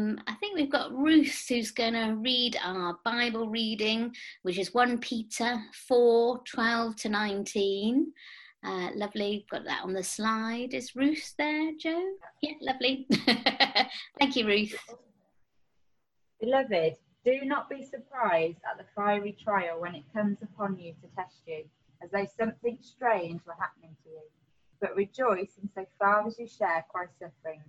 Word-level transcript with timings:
Um, 0.00 0.18
I 0.26 0.34
think 0.34 0.54
we've 0.54 0.70
got 0.70 0.96
Ruth 0.96 1.46
who's 1.48 1.70
going 1.70 1.92
to 1.92 2.16
read 2.16 2.56
our 2.62 2.98
Bible 3.04 3.48
reading, 3.48 4.14
which 4.42 4.58
is 4.58 4.72
1 4.72 4.98
Peter 4.98 5.60
4 5.88 6.40
12 6.50 6.96
to 6.96 7.08
19. 7.08 8.12
Uh, 8.64 8.88
lovely, 8.94 9.46
got 9.50 9.64
that 9.64 9.82
on 9.82 9.92
the 9.92 10.02
slide. 10.02 10.72
Is 10.72 10.96
Ruth 10.96 11.34
there, 11.36 11.72
Joe? 11.78 12.12
Yeah, 12.42 12.52
lovely. 12.62 13.06
Thank 14.18 14.36
you, 14.36 14.46
Ruth. 14.46 14.74
Beloved, 16.40 16.96
do 17.24 17.40
not 17.44 17.68
be 17.68 17.84
surprised 17.84 18.58
at 18.70 18.78
the 18.78 18.84
fiery 18.94 19.36
trial 19.42 19.80
when 19.80 19.94
it 19.94 20.04
comes 20.14 20.38
upon 20.42 20.78
you 20.78 20.94
to 21.02 21.08
test 21.14 21.42
you, 21.46 21.64
as 22.02 22.10
though 22.10 22.26
something 22.38 22.78
strange 22.80 23.40
were 23.46 23.56
happening 23.58 23.94
to 24.04 24.10
you. 24.10 24.22
But 24.80 24.96
rejoice 24.96 25.58
in 25.62 25.68
so 25.74 25.84
far 25.98 26.26
as 26.26 26.38
you 26.38 26.46
share 26.46 26.86
Christ's 26.90 27.18
sufferings 27.18 27.68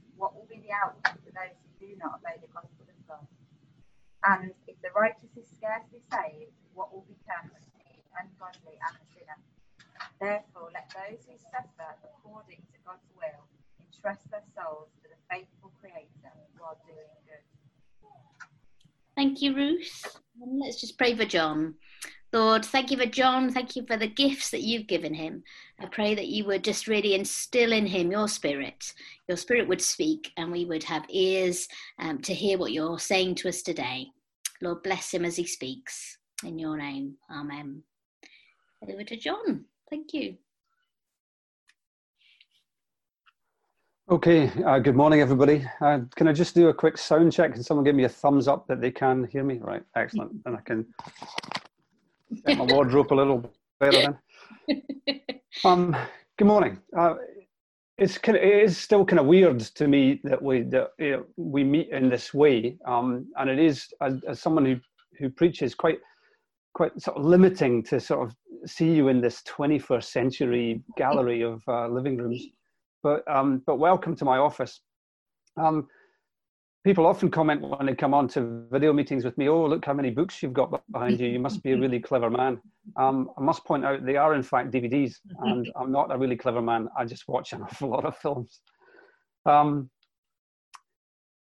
what 0.21 0.37
will 0.37 0.45
be 0.45 0.61
the 0.61 0.69
outcome 0.69 1.17
for 1.25 1.33
those 1.33 1.57
who 1.57 1.69
do 1.81 1.97
not 1.97 2.21
obey 2.21 2.37
the 2.37 2.53
gospel 2.53 2.85
of 2.85 2.99
God? 3.09 3.25
And 4.21 4.53
if 4.69 4.77
the 4.85 4.93
righteous 4.93 5.33
is 5.33 5.49
scarcely 5.49 6.05
saved, 6.13 6.53
what 6.77 6.93
will 6.93 7.09
become 7.09 7.49
of 7.49 7.65
the 7.73 7.89
ungodly 8.21 8.77
and 8.77 8.93
the 9.01 9.05
sinner? 9.09 9.39
Therefore, 10.21 10.69
let 10.69 10.93
those 10.93 11.25
who 11.25 11.33
suffer 11.49 11.97
according 12.05 12.61
to 12.69 12.77
God's 12.85 13.09
will 13.17 13.49
entrust 13.81 14.29
their 14.29 14.45
souls 14.53 14.93
to 15.01 15.09
the 15.09 15.17
faithful 15.25 15.73
Creator 15.81 16.37
while 16.61 16.77
doing 16.85 17.09
good. 17.25 17.41
Thank 19.17 19.41
you, 19.41 19.57
Ruth. 19.57 20.05
Let's 20.37 20.79
just 20.79 21.01
pray 21.01 21.17
for 21.17 21.25
John. 21.25 21.81
Lord, 22.33 22.63
thank 22.63 22.91
you 22.91 22.97
for 22.97 23.05
John. 23.05 23.51
Thank 23.51 23.75
you 23.75 23.85
for 23.85 23.97
the 23.97 24.07
gifts 24.07 24.51
that 24.51 24.61
you've 24.61 24.87
given 24.87 25.13
him. 25.13 25.43
I 25.79 25.87
pray 25.87 26.15
that 26.15 26.27
you 26.27 26.45
would 26.45 26.63
just 26.63 26.87
really 26.87 27.13
instill 27.13 27.73
in 27.73 27.85
him 27.85 28.09
your 28.09 28.29
spirit. 28.29 28.93
Your 29.27 29.35
spirit 29.35 29.67
would 29.67 29.81
speak 29.81 30.31
and 30.37 30.49
we 30.49 30.63
would 30.63 30.83
have 30.83 31.05
ears 31.09 31.67
um, 31.99 32.19
to 32.19 32.33
hear 32.33 32.57
what 32.57 32.71
you're 32.71 32.99
saying 32.99 33.35
to 33.35 33.49
us 33.49 33.61
today. 33.61 34.07
Lord, 34.61 34.81
bless 34.83 35.13
him 35.13 35.25
as 35.25 35.35
he 35.35 35.45
speaks. 35.45 36.17
In 36.45 36.57
your 36.57 36.77
name, 36.77 37.15
amen. 37.29 37.83
Over 38.89 39.03
to 39.03 39.17
John. 39.17 39.65
Thank 39.89 40.13
you. 40.13 40.37
Okay, 44.09 44.51
uh, 44.65 44.79
good 44.79 44.95
morning, 44.95 45.21
everybody. 45.21 45.65
Uh, 45.79 45.99
can 46.15 46.27
I 46.27 46.33
just 46.33 46.55
do 46.55 46.69
a 46.69 46.73
quick 46.73 46.97
sound 46.97 47.31
check? 47.31 47.53
Can 47.53 47.63
someone 47.63 47.83
give 47.83 47.95
me 47.95 48.05
a 48.05 48.09
thumbs 48.09 48.47
up 48.47 48.67
that 48.67 48.81
they 48.81 48.91
can 48.91 49.25
hear 49.25 49.43
me? 49.43 49.59
Right, 49.61 49.83
excellent. 49.95 50.31
And 50.45 50.55
I 50.55 50.61
can 50.61 50.85
my 52.45 52.65
wardrobe 52.65 53.11
a 53.11 53.15
little 53.15 53.51
better 53.79 54.17
then. 54.67 54.81
Um, 55.65 55.95
good 56.37 56.47
morning. 56.47 56.79
Uh, 56.97 57.15
it's 57.97 58.17
kind 58.17 58.37
of, 58.37 58.43
it 58.43 58.63
is 58.63 58.77
still 58.77 59.05
kind 59.05 59.19
of 59.19 59.25
weird 59.25 59.59
to 59.59 59.87
me 59.87 60.21
that 60.23 60.41
we 60.41 60.61
that 60.63 60.91
you 60.97 61.11
know, 61.11 61.25
we 61.35 61.63
meet 61.63 61.89
in 61.89 62.09
this 62.09 62.33
way, 62.33 62.77
um, 62.87 63.27
and 63.37 63.49
it 63.49 63.59
is 63.59 63.87
as, 64.01 64.23
as 64.27 64.39
someone 64.39 64.65
who 64.65 64.77
who 65.19 65.29
preaches 65.29 65.75
quite 65.75 65.99
quite 66.73 66.99
sort 66.99 67.17
of 67.17 67.25
limiting 67.25 67.83
to 67.83 67.99
sort 67.99 68.27
of 68.27 68.35
see 68.65 68.89
you 68.89 69.09
in 69.09 69.19
this 69.19 69.43
21st 69.43 70.05
century 70.05 70.81
gallery 70.97 71.41
of 71.41 71.61
uh, 71.67 71.87
living 71.87 72.17
rooms. 72.17 72.43
But 73.03 73.29
um, 73.29 73.61
but 73.67 73.75
welcome 73.75 74.15
to 74.15 74.25
my 74.25 74.37
office. 74.37 74.79
Um, 75.57 75.87
people 76.83 77.05
often 77.05 77.29
comment 77.29 77.61
when 77.61 77.85
they 77.85 77.93
come 77.93 78.13
on 78.13 78.27
to 78.29 78.65
video 78.71 78.91
meetings 78.91 79.23
with 79.23 79.37
me, 79.37 79.47
oh, 79.47 79.65
look 79.67 79.85
how 79.85 79.93
many 79.93 80.09
books 80.09 80.41
you've 80.41 80.53
got 80.53 80.81
behind 80.91 81.19
you. 81.19 81.27
You 81.27 81.39
must 81.39 81.61
be 81.61 81.73
a 81.73 81.77
really 81.77 81.99
clever 81.99 82.29
man. 82.29 82.59
Um, 82.95 83.29
I 83.37 83.41
must 83.41 83.63
point 83.65 83.85
out 83.85 84.05
they 84.05 84.17
are, 84.17 84.33
in 84.33 84.41
fact, 84.41 84.71
DVDs, 84.71 85.17
and 85.41 85.71
I'm 85.75 85.91
not 85.91 86.13
a 86.13 86.17
really 86.17 86.35
clever 86.35 86.61
man. 86.61 86.87
I 86.97 87.05
just 87.05 87.27
watch 87.27 87.53
an 87.53 87.61
awful 87.63 87.89
lot 87.89 88.05
of 88.05 88.17
films. 88.17 88.61
Um, 89.45 89.89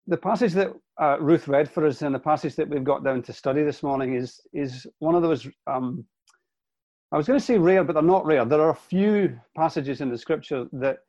the 0.07 0.17
passage 0.17 0.51
that 0.53 0.73
uh, 1.01 1.17
Ruth 1.21 1.47
read 1.47 1.69
for 1.69 1.85
us 1.85 2.01
and 2.01 2.13
the 2.13 2.19
passage 2.19 2.55
that 2.55 2.67
we've 2.67 2.83
got 2.83 3.03
down 3.03 3.21
to 3.23 3.33
study 3.33 3.63
this 3.63 3.83
morning 3.83 4.15
is, 4.15 4.41
is 4.51 4.85
one 4.99 5.15
of 5.15 5.21
those, 5.21 5.47
um, 5.67 6.03
I 7.13 7.17
was 7.17 7.27
going 7.27 7.39
to 7.39 7.45
say 7.45 7.57
rare, 7.57 7.83
but 7.85 7.93
they're 7.93 8.01
not 8.03 8.25
rare. 8.25 8.43
There 8.43 8.61
are 8.61 8.71
a 8.71 8.75
few 8.75 9.39
passages 9.55 10.01
in 10.01 10.09
the 10.09 10.17
scripture 10.17 10.65
that 10.73 10.99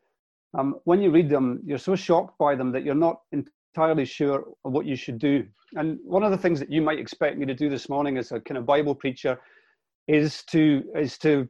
um, 0.57 0.77
when 0.85 1.01
you 1.01 1.11
read 1.11 1.29
them, 1.29 1.61
you're 1.65 1.79
so 1.79 1.97
shocked 1.97 2.39
by 2.39 2.55
them 2.55 2.71
that 2.73 2.85
you're 2.85 2.95
not 2.95 3.23
entirely 3.75 4.05
sure 4.05 4.45
what 4.63 4.87
you 4.87 4.97
should 4.97 5.19
do. 5.19 5.47
And 5.75 5.99
one 6.05 6.23
of 6.23 6.31
the 6.31 6.39
things 6.39 6.61
that 6.61 6.71
you 6.71 6.83
might 6.83 6.99
expect 6.99 7.39
me 7.39 7.47
to 7.47 7.55
do 7.55 7.71
this 7.71 7.89
morning 7.89 8.19
as 8.19 8.33
a 8.33 8.41
kind 8.41 8.59
of 8.59 8.67
Bible 8.67 8.95
preacher 8.95 9.41
is 10.09 10.43
to 10.51 10.83
is 10.97 11.17
to 11.19 11.49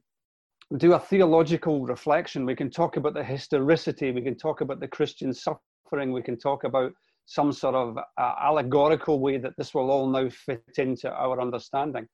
do 0.77 0.93
a 0.93 0.99
theological 0.99 1.85
reflection. 1.85 2.47
We 2.47 2.55
can 2.55 2.71
talk 2.71 2.97
about 2.97 3.15
the 3.15 3.25
historicity, 3.25 4.13
we 4.13 4.23
can 4.23 4.37
talk 4.37 4.61
about 4.61 4.81
the 4.81 4.89
Christian 4.89 5.35
suffering, 5.35 6.13
we 6.13 6.23
can 6.23 6.39
talk 6.39 6.65
about 6.65 6.93
some 7.27 7.53
sort 7.53 7.75
of 7.75 7.99
uh, 7.99 8.35
allegorical 8.41 9.21
way 9.21 9.39
that 9.39 9.53
this 9.59 9.75
will 9.75 9.91
all 9.91 10.09
now 10.09 10.29
fit 10.29 10.63
into 10.79 11.11
our 11.13 11.41
understanding. 11.41 12.07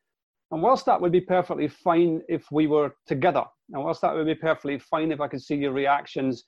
And 0.51 0.63
whilst 0.63 0.87
that 0.87 1.01
would 1.01 1.13
be 1.13 1.21
perfectly 1.21 1.69
fine 1.69 2.23
if 2.29 2.51
we 2.51 2.67
were 2.67 2.95
together, 3.07 3.45
and 3.73 3.85
whilst 3.85 4.01
that 4.01 4.15
would 4.15 4.27
be 4.27 4.35
perfectly 4.35 4.79
fine 4.79 5.13
if 5.13 5.21
I 5.21 5.29
could 5.29 5.43
see 5.43 5.57
your 5.57 5.73
reactions 5.73 6.45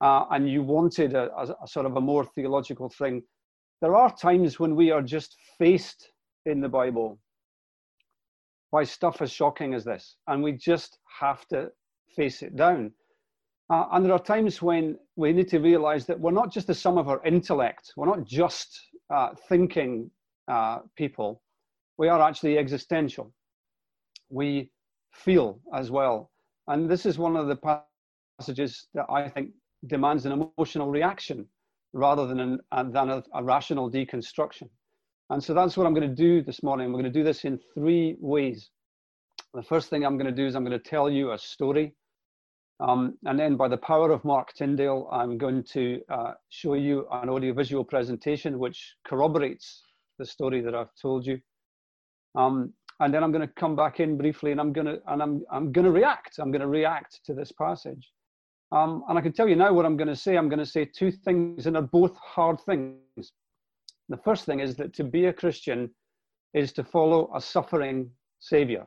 uh, 0.00 0.24
and 0.30 0.48
you 0.48 0.62
wanted 0.62 1.14
a, 1.14 1.30
a, 1.36 1.54
a 1.64 1.68
sort 1.68 1.86
of 1.86 1.96
a 1.96 2.00
more 2.00 2.24
theological 2.24 2.88
thing, 2.88 3.22
there 3.80 3.94
are 3.94 4.14
times 4.14 4.58
when 4.58 4.74
we 4.74 4.90
are 4.90 5.02
just 5.02 5.36
faced 5.58 6.10
in 6.46 6.60
the 6.60 6.68
Bible 6.68 7.18
by 8.70 8.84
stuff 8.84 9.22
as 9.22 9.32
shocking 9.32 9.74
as 9.74 9.84
this, 9.84 10.16
and 10.26 10.42
we 10.42 10.52
just 10.52 10.98
have 11.20 11.46
to 11.48 11.70
face 12.14 12.42
it 12.42 12.56
down. 12.56 12.92
Uh, 13.70 13.86
and 13.92 14.04
there 14.04 14.12
are 14.12 14.18
times 14.18 14.62
when 14.62 14.98
we 15.16 15.32
need 15.32 15.48
to 15.48 15.58
realize 15.58 16.06
that 16.06 16.18
we're 16.18 16.30
not 16.30 16.52
just 16.52 16.66
the 16.66 16.74
sum 16.74 16.98
of 16.98 17.08
our 17.08 17.24
intellect, 17.24 17.92
we're 17.96 18.06
not 18.06 18.24
just 18.24 18.80
uh, 19.10 19.30
thinking 19.48 20.10
uh, 20.48 20.78
people, 20.96 21.42
we 21.98 22.08
are 22.08 22.20
actually 22.20 22.58
existential. 22.58 23.32
We 24.30 24.70
feel 25.12 25.60
as 25.74 25.90
well. 25.90 26.30
And 26.66 26.88
this 26.88 27.06
is 27.06 27.18
one 27.18 27.36
of 27.36 27.48
the 27.48 27.82
passages 28.40 28.86
that 28.94 29.06
I 29.10 29.28
think 29.28 29.50
demands 29.86 30.26
an 30.26 30.32
emotional 30.32 30.90
reaction 30.90 31.46
rather 31.92 32.26
than, 32.26 32.40
an, 32.40 32.60
uh, 32.72 32.82
than 32.84 33.10
a, 33.10 33.22
a 33.34 33.42
rational 33.42 33.90
deconstruction. 33.90 34.68
And 35.30 35.42
so 35.42 35.54
that's 35.54 35.76
what 35.76 35.86
I'm 35.86 35.94
going 35.94 36.08
to 36.08 36.14
do 36.14 36.42
this 36.42 36.62
morning. 36.62 36.88
We're 36.88 37.00
going 37.00 37.12
to 37.12 37.18
do 37.18 37.24
this 37.24 37.44
in 37.44 37.58
three 37.74 38.16
ways. 38.18 38.70
The 39.54 39.62
first 39.62 39.90
thing 39.90 40.04
I'm 40.04 40.16
going 40.16 40.26
to 40.26 40.32
do 40.32 40.46
is 40.46 40.54
I'm 40.54 40.64
going 40.64 40.78
to 40.78 40.90
tell 40.90 41.10
you 41.10 41.32
a 41.32 41.38
story. 41.38 41.94
Um, 42.80 43.18
and 43.24 43.38
then 43.38 43.56
by 43.56 43.68
the 43.68 43.76
power 43.76 44.10
of 44.12 44.24
Mark 44.24 44.52
Tyndale, 44.54 45.08
I'm 45.10 45.36
going 45.36 45.64
to 45.72 46.00
uh, 46.08 46.32
show 46.48 46.74
you 46.74 47.06
an 47.10 47.28
audiovisual 47.28 47.84
presentation 47.84 48.58
which 48.58 48.94
corroborates 49.06 49.82
the 50.18 50.24
story 50.24 50.60
that 50.60 50.74
I've 50.74 50.94
told 51.00 51.26
you. 51.26 51.40
Um, 52.34 52.72
and 53.00 53.12
then 53.12 53.22
I'm 53.22 53.32
going 53.32 53.46
to 53.46 53.52
come 53.54 53.76
back 53.76 54.00
in 54.00 54.16
briefly 54.16 54.52
and 54.52 54.60
I'm 54.60 54.72
going 54.72 54.86
to, 54.86 55.00
and 55.08 55.22
I'm, 55.22 55.42
I'm 55.50 55.72
going 55.72 55.84
to 55.84 55.90
react. 55.90 56.38
I'm 56.38 56.50
going 56.50 56.62
to 56.62 56.68
react 56.68 57.20
to 57.26 57.34
this 57.34 57.52
passage. 57.52 58.10
Um, 58.70 59.04
and 59.08 59.18
I 59.18 59.22
can 59.22 59.32
tell 59.32 59.48
you 59.48 59.56
now 59.56 59.72
what 59.72 59.86
I'm 59.86 59.96
going 59.96 60.08
to 60.08 60.16
say. 60.16 60.36
I'm 60.36 60.48
going 60.48 60.58
to 60.58 60.66
say 60.66 60.84
two 60.84 61.10
things, 61.10 61.66
and 61.66 61.74
they're 61.74 61.82
both 61.82 62.16
hard 62.16 62.60
things. 62.60 63.32
The 64.08 64.16
first 64.18 64.44
thing 64.44 64.60
is 64.60 64.76
that 64.76 64.92
to 64.94 65.04
be 65.04 65.26
a 65.26 65.32
Christian 65.32 65.90
is 66.54 66.72
to 66.74 66.84
follow 66.84 67.30
a 67.34 67.40
suffering 67.40 68.10
Savior, 68.40 68.86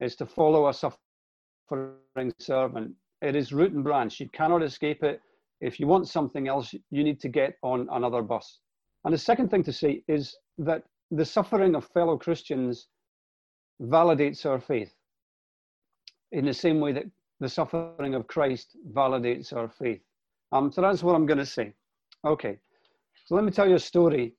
is 0.00 0.16
to 0.16 0.26
follow 0.26 0.68
a 0.68 0.74
suffering 0.74 2.32
servant. 2.38 2.92
It 3.20 3.36
is 3.36 3.52
root 3.52 3.72
and 3.72 3.84
branch. 3.84 4.20
You 4.20 4.28
cannot 4.30 4.62
escape 4.62 5.02
it. 5.02 5.20
If 5.60 5.78
you 5.78 5.86
want 5.86 6.08
something 6.08 6.48
else, 6.48 6.74
you 6.90 7.04
need 7.04 7.20
to 7.20 7.28
get 7.28 7.56
on 7.62 7.88
another 7.92 8.22
bus. 8.22 8.58
And 9.04 9.14
the 9.14 9.18
second 9.18 9.48
thing 9.50 9.62
to 9.64 9.72
say 9.72 10.02
is 10.08 10.36
that 10.58 10.84
the 11.10 11.24
suffering 11.24 11.74
of 11.74 11.86
fellow 11.86 12.16
Christians 12.16 12.88
validates 13.80 14.46
our 14.46 14.60
faith 14.60 14.94
in 16.32 16.46
the 16.46 16.54
same 16.54 16.80
way 16.80 16.92
that 16.92 17.04
the 17.42 17.48
suffering 17.48 18.14
of 18.14 18.26
Christ 18.26 18.76
validates 18.92 19.52
our 19.52 19.68
faith. 19.68 20.00
Um, 20.52 20.70
so 20.70 20.80
that's 20.80 21.02
what 21.02 21.14
I'm 21.14 21.26
going 21.26 21.38
to 21.38 21.46
say. 21.46 21.74
Okay, 22.24 22.58
so 23.26 23.34
let 23.34 23.44
me 23.44 23.50
tell 23.50 23.68
you 23.68 23.74
a 23.74 23.80
story. 23.80 24.34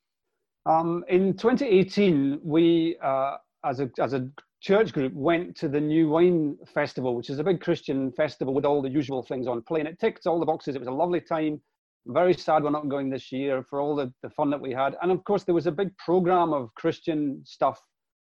Um, 0.66 1.04
in 1.10 1.34
2018, 1.34 2.40
we, 2.42 2.98
uh, 3.04 3.36
as, 3.66 3.82
a, 3.82 3.92
as 4.00 4.14
a 4.14 4.30
church 4.62 4.94
group, 4.94 5.14
went 5.14 5.58
to 5.58 5.68
the 5.68 5.82
New 5.82 6.08
Wine 6.10 6.58
Festival, 6.74 7.16
which 7.16 7.30
is 7.30 7.40
a 7.40 7.44
big 7.44 7.60
Christian 7.60 8.12
festival 8.14 8.54
with 8.54 8.64
all 8.64 8.82
the 8.82 8.90
usual 8.90 9.22
things 9.22 9.48
on 9.48 9.62
play. 9.64 9.82
And 9.82 9.90
it 9.90 10.00
ticked 10.00 10.26
all 10.26 10.40
the 10.40 10.46
boxes. 10.46 10.76
It 10.76 10.80
was 10.80 10.88
a 10.88 10.92
lovely 10.92 11.20
time. 11.20 11.62
very 12.06 12.34
sad 12.34 12.64
we're 12.64 12.70
not 12.70 12.88
going 12.88 13.10
this 13.10 13.32
year 13.32 13.66
for 13.70 13.82
all 13.82 13.96
the, 13.96 14.14
the 14.24 14.30
fun 14.30 14.50
that 14.52 14.62
we 14.62 14.72
had. 14.72 14.96
And 15.02 15.12
of 15.12 15.24
course, 15.26 15.44
there 15.44 15.56
was 15.56 15.68
a 15.68 15.72
big 15.72 15.90
program 15.98 16.54
of 16.54 16.74
Christian 16.76 17.42
stuff 17.44 17.82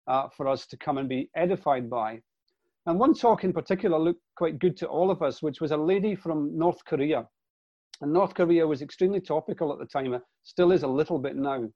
uh, 0.07 0.29
for 0.35 0.49
us 0.49 0.67
to 0.69 0.79
come 0.79 0.97
and 0.97 1.09
be 1.09 1.31
edified 1.37 1.91
by. 1.91 2.21
And 2.87 2.99
one 2.99 3.15
talk 3.15 3.45
in 3.45 3.53
particular 3.53 3.99
looked 3.99 4.23
quite 4.37 4.59
good 4.59 4.77
to 4.79 4.89
all 4.89 5.11
of 5.11 5.23
us, 5.23 5.43
which 5.43 5.61
was 5.61 5.71
a 5.71 5.77
lady 5.77 6.15
from 6.15 6.57
North 6.57 6.85
Korea. 6.85 7.29
And 8.01 8.13
North 8.13 8.35
Korea 8.35 8.67
was 8.67 8.83
extremely 8.83 9.21
topical 9.21 9.73
at 9.73 9.79
the 9.79 9.87
time, 9.87 10.13
it 10.15 10.23
still 10.43 10.73
is 10.73 10.83
a 10.83 10.89
little 10.89 11.19
bit 11.19 11.37
now. 11.37 11.69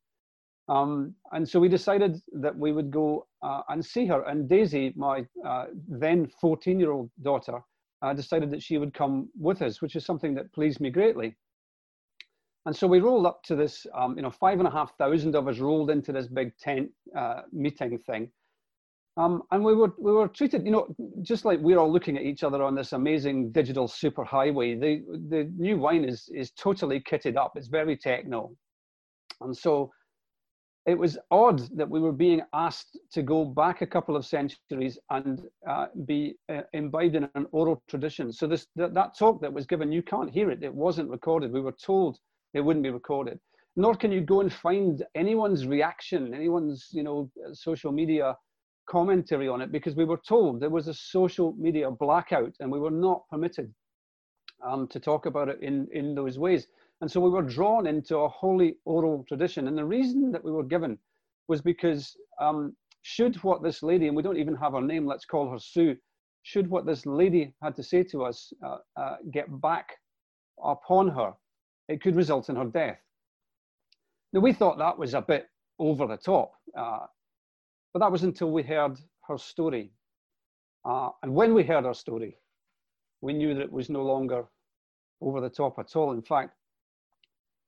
Um, 0.69 1.15
and 1.31 1.49
so 1.49 1.61
we 1.61 1.69
decided 1.69 2.21
that 2.33 2.57
we 2.57 2.73
would 2.73 2.91
go 2.91 3.29
uh, 3.43 3.63
and 3.69 3.85
see 3.85 4.07
her. 4.07 4.23
And 4.23 4.49
Daisy, 4.49 4.93
my 4.97 5.25
uh, 5.47 5.67
then 5.89 6.27
14 6.41 6.81
year 6.81 6.91
old 6.91 7.11
daughter, 7.23 7.61
uh, 8.03 8.13
decided 8.13 8.51
that 8.51 8.63
she 8.63 8.79
would 8.79 8.93
come 8.93 9.29
with 9.39 9.63
us, 9.63 9.81
which 9.81 9.95
is 9.95 10.05
something 10.05 10.35
that 10.35 10.53
pleased 10.53 10.81
me 10.81 10.91
greatly. 10.91 11.37
And 12.67 12.75
so 12.75 12.89
we 12.89 12.99
rolled 12.99 13.27
up 13.27 13.45
to 13.45 13.55
this, 13.55 13.87
um, 13.95 14.17
you 14.17 14.23
know, 14.23 14.31
five 14.31 14.59
and 14.59 14.67
a 14.67 14.71
half 14.73 14.97
thousand 14.99 15.37
of 15.37 15.47
us 15.47 15.61
rolled 15.61 15.89
into 15.89 16.11
this 16.11 16.27
big 16.27 16.57
tent 16.59 16.91
uh, 17.17 17.43
meeting 17.53 17.97
thing. 17.99 18.33
Um, 19.19 19.43
and 19.51 19.65
we 19.65 19.75
were, 19.75 19.93
we 19.99 20.13
were 20.13 20.29
treated, 20.29 20.67
you 20.67 20.71
know, 20.71 20.95
just 21.23 21.47
like 21.47 21.59
we're 21.61 21.79
all 21.79 21.91
looking 21.91 22.19
at 22.19 22.23
each 22.23 22.43
other 22.43 22.63
on 22.63 22.75
this 22.75 22.93
amazing 22.93 23.51
digital 23.51 23.89
superhighway. 23.89 24.79
The, 24.79 25.03
the 25.29 25.51
new 25.57 25.79
wine 25.79 26.05
is, 26.05 26.29
is 26.35 26.51
totally 26.51 27.01
kitted 27.01 27.37
up. 27.37 27.53
It's 27.57 27.69
very 27.69 27.97
techno. 27.97 28.55
And 29.41 29.57
so 29.57 29.91
it 30.85 30.99
was 30.99 31.19
odd 31.31 31.61
that 31.77 31.89
we 31.89 31.99
were 31.99 32.13
being 32.13 32.43
asked 32.53 32.99
to 33.13 33.23
go 33.23 33.45
back 33.45 33.81
a 33.81 33.87
couple 33.87 34.17
of 34.17 34.27
centuries 34.27 34.99
and 35.11 35.43
uh, 35.69 35.87
be 36.05 36.37
uh, 36.53 36.61
imbibed 36.75 37.17
in 37.17 37.29
an 37.35 37.47
oral 37.53 37.83
tradition. 37.89 38.31
So 38.33 38.47
this, 38.47 38.67
that, 38.77 38.93
that 38.93 39.19
talk 39.19 39.41
that 39.41 39.53
was 39.53 39.67
given, 39.67 39.91
you 39.91 40.03
can't 40.03 40.31
hear 40.31 40.51
it. 40.51 40.63
It 40.63 40.75
wasn't 40.75 41.11
recorded. 41.11 41.53
We 41.53 41.63
were 41.63 41.75
told 41.83 42.19
it 42.53 42.61
wouldn't 42.61 42.85
be 42.85 42.91
recorded. 42.91 43.41
Nor 43.77 43.95
can 43.95 44.13
you 44.13 44.21
go 44.21 44.41
and 44.41 44.53
find 44.53 45.05
anyone's 45.15 45.67
reaction, 45.67 46.33
anyone's 46.35 46.89
you 46.93 47.03
know 47.03 47.31
social 47.53 47.93
media 47.93 48.35
commentary 48.87 49.49
on 49.49 49.61
it, 49.61 49.73
because 49.73 49.97
we 49.97 50.05
were 50.05 50.21
told 50.29 50.61
there 50.61 50.71
was 50.71 50.89
a 50.89 50.95
social 50.95 51.55
media 51.59 51.91
blackout, 51.91 52.55
and 52.61 52.71
we 52.71 52.81
were 52.81 52.91
not 52.91 53.29
permitted 53.29 53.73
um, 54.67 54.89
to 54.89 55.01
talk 55.01 55.27
about 55.27 55.49
it 55.49 55.61
in 55.61 55.89
in 55.93 56.15
those 56.15 56.39
ways. 56.39 56.67
And 57.01 57.11
so 57.11 57.21
we 57.21 57.31
were 57.31 57.43
drawn 57.43 57.87
into 57.87 58.17
a 58.19 58.29
holy 58.29 58.77
oral 58.87 59.25
tradition. 59.29 59.69
And 59.69 59.77
the 59.77 59.85
reason 59.85 60.33
that 60.33 60.43
we 60.43 60.51
were 60.51 60.65
given 60.65 60.99
was 61.47 61.61
because 61.61 62.17
um, 62.41 62.75
should 63.03 63.37
what 63.43 63.63
this 63.63 63.83
lady, 63.83 64.07
and 64.09 64.17
we 64.17 64.23
don't 64.23 64.39
even 64.39 64.57
have 64.57 64.73
her 64.73 64.81
name, 64.81 65.07
let's 65.07 65.27
call 65.27 65.51
her 65.51 65.59
Sue, 65.59 65.97
should 66.43 66.71
what 66.71 66.87
this 66.87 67.05
lady 67.05 67.55
had 67.63 67.77
to 67.77 67.83
say 67.83 68.03
to 68.05 68.25
us 68.25 68.53
uh, 68.65 68.79
uh, 68.97 69.17
get 69.31 69.47
back 69.61 69.91
upon 70.65 71.09
her, 71.09 71.35
it 71.89 72.01
could 72.01 72.17
result 72.17 72.49
in 72.49 72.57
her 72.57 72.65
death. 72.65 72.99
Now, 74.33 74.41
we 74.41 74.53
thought 74.53 74.79
that 74.79 74.99
was 74.99 75.15
a 75.15 75.21
bit 75.21 75.49
over 75.79 76.07
the 76.07 76.17
top, 76.17 76.53
uh, 76.77 77.07
but 77.97 78.01
that 78.01 78.13
was 78.13 78.25
until 78.25 78.51
we 78.51 78.63
heard 78.63 78.99
her 79.27 79.39
story. 79.39 79.91
Uh, 80.85 81.09
and 81.23 81.35
when 81.35 81.55
we 81.55 81.65
heard 81.65 81.87
her 81.87 81.95
story, 81.95 82.37
we 83.23 83.33
knew 83.33 83.55
that 83.55 83.63
it 83.63 83.73
was 83.73 83.89
no 83.89 84.03
longer 84.03 84.45
over 85.23 85.41
the 85.41 85.49
top 85.49 85.79
at 85.79 85.97
all. 85.97 86.13
In 86.13 86.21
fact, 86.21 86.51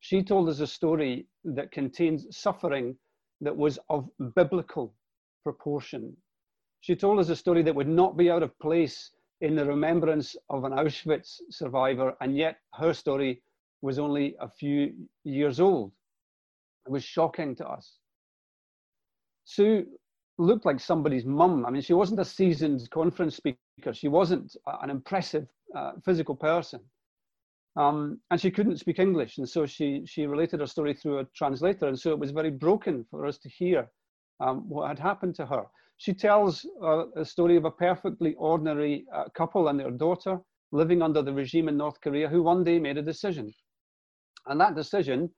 she 0.00 0.22
told 0.22 0.50
us 0.50 0.60
a 0.60 0.66
story 0.66 1.28
that 1.46 1.72
contains 1.72 2.26
suffering 2.36 2.94
that 3.40 3.56
was 3.56 3.78
of 3.88 4.06
biblical 4.34 4.94
proportion. 5.44 6.14
She 6.80 6.94
told 6.94 7.20
us 7.20 7.30
a 7.30 7.36
story 7.36 7.62
that 7.62 7.75
would 7.75 7.88
not 7.88 8.19
be 8.19 8.30
out 8.30 8.42
of 8.42 8.58
place 8.58 9.12
in 9.40 9.56
the 9.56 9.64
remembrance 9.64 10.36
of 10.50 10.64
an 10.64 10.72
Auschwitz 10.72 11.40
survivor, 11.48 12.14
and 12.20 12.36
yet 12.36 12.58
her 12.75 12.92
story 12.92 13.40
was 13.80 13.98
only 13.98 14.36
a 14.40 14.50
few 14.50 14.92
years 15.25 15.58
old. 15.58 15.90
It 16.84 16.92
was 16.92 17.02
shocking 17.02 17.56
to 17.56 17.66
us. 17.66 17.96
Sue 19.46 19.86
looked 20.38 20.64
like 20.64 20.81
somebody's 20.81 21.25
mum. 21.25 21.67
I 21.67 21.70
mean, 21.70 21.82
she 21.82 21.94
wasn't 21.94 22.20
a 22.20 22.25
seasoned 22.25 22.88
conference 22.90 23.37
speaker, 23.37 23.93
she 23.93 24.08
wasn't 24.08 24.56
an 24.82 24.90
impressive 24.90 25.46
uh, 25.76 25.93
physical 26.05 26.35
person. 26.35 26.81
Um, 27.76 28.20
and 28.31 28.40
she 28.40 28.50
couldn't 28.50 28.79
speak 28.79 28.99
English, 28.99 29.38
and 29.38 29.49
so 29.49 29.64
she, 29.67 30.02
she 30.05 30.26
related 30.26 30.61
her 30.61 30.67
story 30.67 30.94
through 30.94 31.19
a 31.19 31.25
translator, 31.37 31.87
and 31.87 31.99
so 31.99 32.11
it 32.11 32.19
was 32.19 32.32
very 32.32 32.50
broken 32.50 33.05
for 33.11 33.26
us 33.26 33.38
to 33.38 33.49
hear 33.49 33.88
um, 34.40 34.69
what 34.69 34.88
had 34.88 34.99
happened 34.99 35.35
to 35.37 35.46
her. 35.46 35.64
She 35.99 36.12
tells 36.12 36.67
uh, 36.82 37.11
a 37.17 37.25
story 37.25 37.56
of 37.56 37.64
a 37.64 37.70
perfectly 37.70 38.35
ordinary 38.35 39.05
uh, 39.14 39.25
couple 39.35 39.69
and 39.69 39.79
their 39.79 39.90
daughter 39.90 40.40
living 40.73 41.02
under 41.02 41.23
the 41.23 41.32
regime 41.32 41.69
in 41.69 41.76
North 41.76 42.00
Korea 42.00 42.29
who 42.29 42.43
one 42.43 42.62
day 42.62 42.79
made 42.79 42.99
a 42.99 43.02
decision 43.02 43.52
and 44.49 44.61
that 44.61 44.75
decision, 44.75 45.31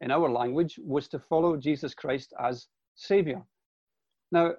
in 0.00 0.10
our 0.10 0.30
language, 0.30 0.78
was 0.82 1.08
to 1.08 1.18
follow 1.18 1.56
Jesus 1.56 1.94
Christ 1.94 2.32
as 2.40 2.66
Savior. 2.94 3.42
Now, 4.32 4.52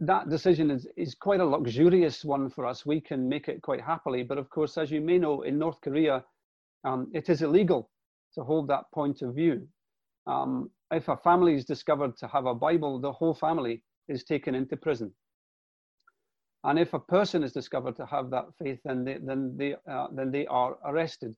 that 0.00 0.28
decision 0.28 0.70
is, 0.70 0.86
is 0.96 1.14
quite 1.14 1.40
a 1.40 1.44
luxurious 1.44 2.24
one 2.24 2.50
for 2.50 2.66
us. 2.66 2.84
We 2.84 3.00
can 3.00 3.28
make 3.28 3.48
it 3.48 3.62
quite 3.62 3.80
happily. 3.80 4.22
But 4.24 4.38
of 4.38 4.50
course, 4.50 4.76
as 4.76 4.90
you 4.90 5.00
may 5.00 5.18
know, 5.18 5.42
in 5.42 5.58
North 5.58 5.80
Korea, 5.80 6.24
um, 6.84 7.10
it 7.14 7.28
is 7.28 7.42
illegal 7.42 7.90
to 8.34 8.42
hold 8.42 8.68
that 8.68 8.84
point 8.92 9.22
of 9.22 9.34
view. 9.34 9.66
Um, 10.26 10.70
if 10.90 11.08
a 11.08 11.16
family 11.16 11.54
is 11.54 11.64
discovered 11.64 12.16
to 12.18 12.26
have 12.26 12.46
a 12.46 12.54
Bible, 12.54 13.00
the 13.00 13.12
whole 13.12 13.34
family 13.34 13.82
is 14.08 14.24
taken 14.24 14.54
into 14.54 14.76
prison. 14.76 15.12
And 16.64 16.78
if 16.78 16.94
a 16.94 16.98
person 16.98 17.42
is 17.42 17.52
discovered 17.52 17.96
to 17.96 18.06
have 18.06 18.30
that 18.30 18.46
faith, 18.58 18.78
then 18.84 19.04
they, 19.04 19.18
then 19.20 19.54
they, 19.56 19.74
uh, 19.90 20.08
then 20.12 20.30
they 20.30 20.46
are 20.46 20.78
arrested. 20.84 21.34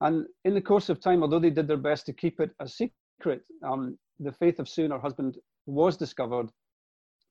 And 0.00 0.26
in 0.44 0.54
the 0.54 0.60
course 0.60 0.88
of 0.88 1.00
time, 1.00 1.22
although 1.22 1.38
they 1.38 1.50
did 1.50 1.68
their 1.68 1.76
best 1.76 2.06
to 2.06 2.12
keep 2.12 2.40
it 2.40 2.50
a 2.60 2.68
secret, 2.68 3.42
um, 3.62 3.98
the 4.20 4.32
faith 4.32 4.58
of 4.58 4.68
Sue 4.68 4.84
and 4.84 4.92
her 4.92 4.98
husband 4.98 5.36
was 5.66 5.96
discovered. 5.96 6.50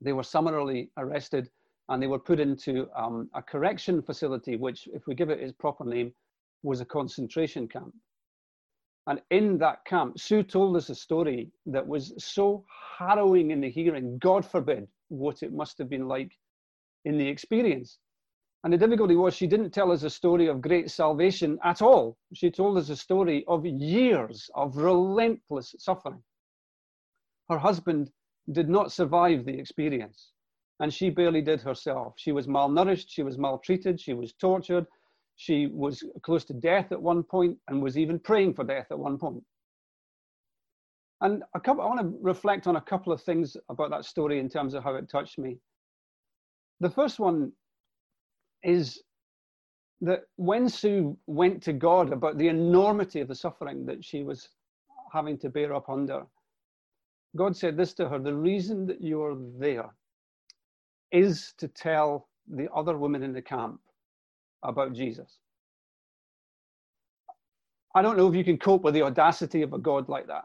They 0.00 0.12
were 0.12 0.22
summarily 0.22 0.90
arrested 0.96 1.50
and 1.88 2.02
they 2.02 2.06
were 2.06 2.18
put 2.18 2.40
into 2.40 2.88
um, 2.96 3.30
a 3.34 3.42
correction 3.42 4.02
facility, 4.02 4.56
which, 4.56 4.88
if 4.92 5.06
we 5.06 5.14
give 5.14 5.30
it 5.30 5.40
its 5.40 5.52
proper 5.52 5.84
name, 5.84 6.12
was 6.62 6.80
a 6.80 6.84
concentration 6.84 7.68
camp. 7.68 7.94
And 9.06 9.20
in 9.30 9.58
that 9.58 9.84
camp, 9.84 10.18
Sue 10.18 10.42
told 10.42 10.76
us 10.76 10.90
a 10.90 10.94
story 10.94 11.52
that 11.66 11.86
was 11.86 12.12
so 12.18 12.64
harrowing 12.98 13.52
in 13.52 13.60
the 13.60 13.70
hearing, 13.70 14.18
God 14.18 14.44
forbid 14.44 14.88
what 15.08 15.42
it 15.44 15.52
must 15.52 15.78
have 15.78 15.88
been 15.88 16.08
like 16.08 16.32
in 17.04 17.16
the 17.16 17.28
experience. 17.28 17.98
And 18.64 18.72
the 18.72 18.78
difficulty 18.78 19.14
was 19.14 19.32
she 19.32 19.46
didn't 19.46 19.70
tell 19.70 19.92
us 19.92 20.02
a 20.02 20.10
story 20.10 20.48
of 20.48 20.60
great 20.60 20.90
salvation 20.90 21.56
at 21.62 21.82
all. 21.82 22.16
She 22.34 22.50
told 22.50 22.78
us 22.78 22.88
a 22.88 22.96
story 22.96 23.44
of 23.46 23.64
years 23.64 24.50
of 24.56 24.76
relentless 24.76 25.72
suffering. 25.78 26.20
Her 27.48 27.58
husband 27.58 28.10
did 28.52 28.68
not 28.68 28.92
survive 28.92 29.44
the 29.44 29.58
experience, 29.58 30.32
and 30.80 30.92
she 30.92 31.10
barely 31.10 31.42
did 31.42 31.60
herself. 31.60 32.14
She 32.16 32.32
was 32.32 32.46
malnourished, 32.46 33.06
she 33.08 33.22
was 33.22 33.38
maltreated, 33.38 34.00
she 34.00 34.14
was 34.14 34.32
tortured, 34.34 34.86
she 35.36 35.66
was 35.66 36.02
close 36.22 36.44
to 36.46 36.54
death 36.54 36.92
at 36.92 37.02
one 37.02 37.22
point, 37.22 37.58
and 37.68 37.82
was 37.82 37.98
even 37.98 38.18
praying 38.18 38.54
for 38.54 38.64
death 38.64 38.86
at 38.90 38.98
one 38.98 39.18
point. 39.18 39.42
And 41.22 41.42
couple, 41.64 41.82
I 41.82 41.86
want 41.86 42.00
to 42.00 42.18
reflect 42.20 42.66
on 42.66 42.76
a 42.76 42.80
couple 42.80 43.12
of 43.12 43.22
things 43.22 43.56
about 43.70 43.90
that 43.90 44.04
story 44.04 44.38
in 44.38 44.48
terms 44.48 44.74
of 44.74 44.84
how 44.84 44.94
it 44.96 45.08
touched 45.08 45.38
me. 45.38 45.58
The 46.80 46.90
first 46.90 47.18
one 47.18 47.52
is 48.62 49.02
that 50.02 50.24
when 50.36 50.68
Sue 50.68 51.16
went 51.26 51.62
to 51.62 51.72
God 51.72 52.12
about 52.12 52.36
the 52.36 52.48
enormity 52.48 53.20
of 53.20 53.28
the 53.28 53.34
suffering 53.34 53.86
that 53.86 54.04
she 54.04 54.22
was 54.22 54.48
having 55.12 55.38
to 55.38 55.48
bear 55.48 55.74
up 55.74 55.88
under, 55.88 56.26
God 57.36 57.56
said 57.56 57.76
this 57.76 57.94
to 57.94 58.08
her 58.08 58.18
the 58.18 58.34
reason 58.34 58.86
that 58.86 59.02
you're 59.02 59.36
there 59.58 59.90
is 61.12 61.54
to 61.58 61.68
tell 61.68 62.28
the 62.48 62.68
other 62.74 62.96
women 62.96 63.22
in 63.22 63.32
the 63.32 63.42
camp 63.42 63.80
about 64.62 64.94
Jesus. 64.94 65.38
I 67.94 68.02
don't 68.02 68.16
know 68.16 68.28
if 68.28 68.34
you 68.34 68.44
can 68.44 68.58
cope 68.58 68.82
with 68.82 68.94
the 68.94 69.02
audacity 69.02 69.62
of 69.62 69.72
a 69.72 69.78
God 69.78 70.08
like 70.08 70.26
that. 70.26 70.44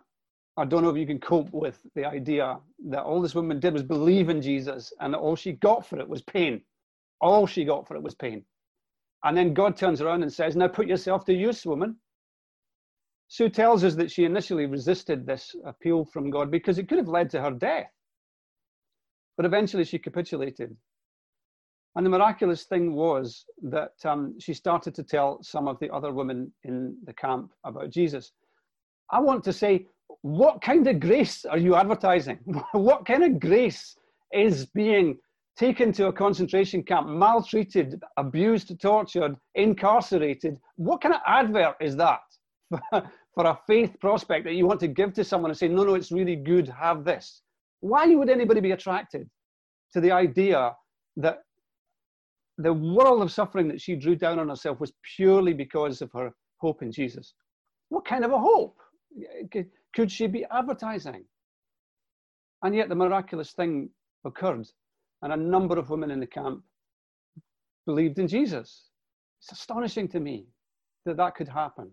I 0.57 0.65
don't 0.65 0.83
know 0.83 0.89
if 0.89 0.97
you 0.97 1.07
can 1.07 1.19
cope 1.19 1.51
with 1.51 1.79
the 1.95 2.05
idea 2.05 2.59
that 2.89 3.03
all 3.03 3.21
this 3.21 3.35
woman 3.35 3.59
did 3.59 3.73
was 3.73 3.83
believe 3.83 4.29
in 4.29 4.41
Jesus 4.41 4.93
and 4.99 5.13
that 5.13 5.19
all 5.19 5.35
she 5.35 5.53
got 5.53 5.85
for 5.85 5.99
it 5.99 6.07
was 6.07 6.21
pain. 6.21 6.61
All 7.21 7.47
she 7.47 7.65
got 7.65 7.87
for 7.87 7.95
it 7.95 8.03
was 8.03 8.15
pain. 8.15 8.43
And 9.23 9.37
then 9.37 9.53
God 9.53 9.77
turns 9.77 10.01
around 10.01 10.23
and 10.23 10.31
says, 10.33 10.55
Now 10.55 10.67
put 10.67 10.87
yourself 10.87 11.25
to 11.25 11.33
use, 11.33 11.65
woman. 11.65 11.97
Sue 13.31 13.47
tells 13.47 13.85
us 13.85 13.95
that 13.95 14.11
she 14.11 14.25
initially 14.25 14.65
resisted 14.65 15.25
this 15.25 15.55
appeal 15.63 16.03
from 16.03 16.29
God 16.29 16.51
because 16.51 16.77
it 16.77 16.89
could 16.89 16.97
have 16.97 17.07
led 17.07 17.29
to 17.29 17.41
her 17.41 17.51
death. 17.51 17.89
But 19.37 19.45
eventually 19.45 19.85
she 19.85 19.99
capitulated. 19.99 20.75
And 21.95 22.05
the 22.05 22.09
miraculous 22.09 22.65
thing 22.65 22.93
was 22.93 23.45
that 23.61 23.93
um, 24.03 24.37
she 24.37 24.53
started 24.53 24.93
to 24.95 25.03
tell 25.03 25.41
some 25.43 25.69
of 25.69 25.79
the 25.79 25.89
other 25.93 26.11
women 26.11 26.51
in 26.65 26.97
the 27.05 27.13
camp 27.13 27.53
about 27.63 27.89
Jesus. 27.89 28.33
I 29.09 29.21
want 29.21 29.45
to 29.45 29.53
say, 29.53 29.87
what 30.23 30.61
kind 30.61 30.85
of 30.87 30.99
grace 30.99 31.45
are 31.45 31.57
you 31.57 31.75
advertising? 31.75 32.39
what 32.73 33.05
kind 33.05 33.23
of 33.23 33.39
grace 33.39 33.95
is 34.33 34.65
being 34.65 35.17
taken 35.55 35.93
to 35.93 36.07
a 36.07 36.13
concentration 36.13 36.83
camp, 36.83 37.07
maltreated, 37.07 37.97
abused, 38.17 38.77
tortured, 38.81 39.37
incarcerated. 39.55 40.57
What 40.75 40.99
kind 40.99 41.15
of 41.15 41.21
advert 41.25 41.77
is 41.79 41.95
that 41.95 42.19
for 43.33 43.45
a 43.45 43.57
faith 43.67 43.97
prospect 43.99 44.43
that 44.45 44.53
you 44.53 44.65
want 44.65 44.79
to 44.81 44.87
give 44.87 45.13
to 45.13 45.23
someone 45.23 45.51
and 45.51 45.57
say, 45.57 45.67
no, 45.67 45.83
no, 45.83 45.95
it's 45.95 46.11
really 46.11 46.35
good, 46.35 46.67
have 46.67 47.05
this. 47.05 47.41
Why 47.79 48.05
would 48.07 48.29
anybody 48.29 48.61
be 48.61 48.71
attracted 48.71 49.29
to 49.93 50.01
the 50.01 50.11
idea 50.11 50.75
that 51.17 51.39
the 52.57 52.73
world 52.73 53.21
of 53.21 53.31
suffering 53.31 53.67
that 53.69 53.81
she 53.81 53.95
drew 53.95 54.15
down 54.15 54.37
on 54.37 54.49
herself 54.49 54.79
was 54.79 54.91
purely 55.15 55.53
because 55.53 56.01
of 56.01 56.11
her 56.13 56.31
hope 56.57 56.81
in 56.81 56.91
Jesus? 56.91 57.33
What 57.89 58.05
kind 58.05 58.23
of 58.25 58.31
a 58.31 58.39
hope 58.39 58.77
could 59.95 60.11
she 60.11 60.27
be 60.27 60.45
advertising? 60.51 61.25
And 62.63 62.75
yet 62.75 62.89
the 62.89 62.95
miraculous 62.95 63.53
thing 63.53 63.89
occurred, 64.25 64.67
and 65.23 65.33
a 65.33 65.37
number 65.37 65.79
of 65.79 65.89
women 65.89 66.11
in 66.11 66.19
the 66.19 66.27
camp 66.27 66.63
believed 67.87 68.19
in 68.19 68.27
Jesus. 68.27 68.89
It's 69.41 69.51
astonishing 69.51 70.07
to 70.09 70.19
me 70.19 70.45
that 71.05 71.17
that 71.17 71.33
could 71.33 71.47
happen. 71.47 71.91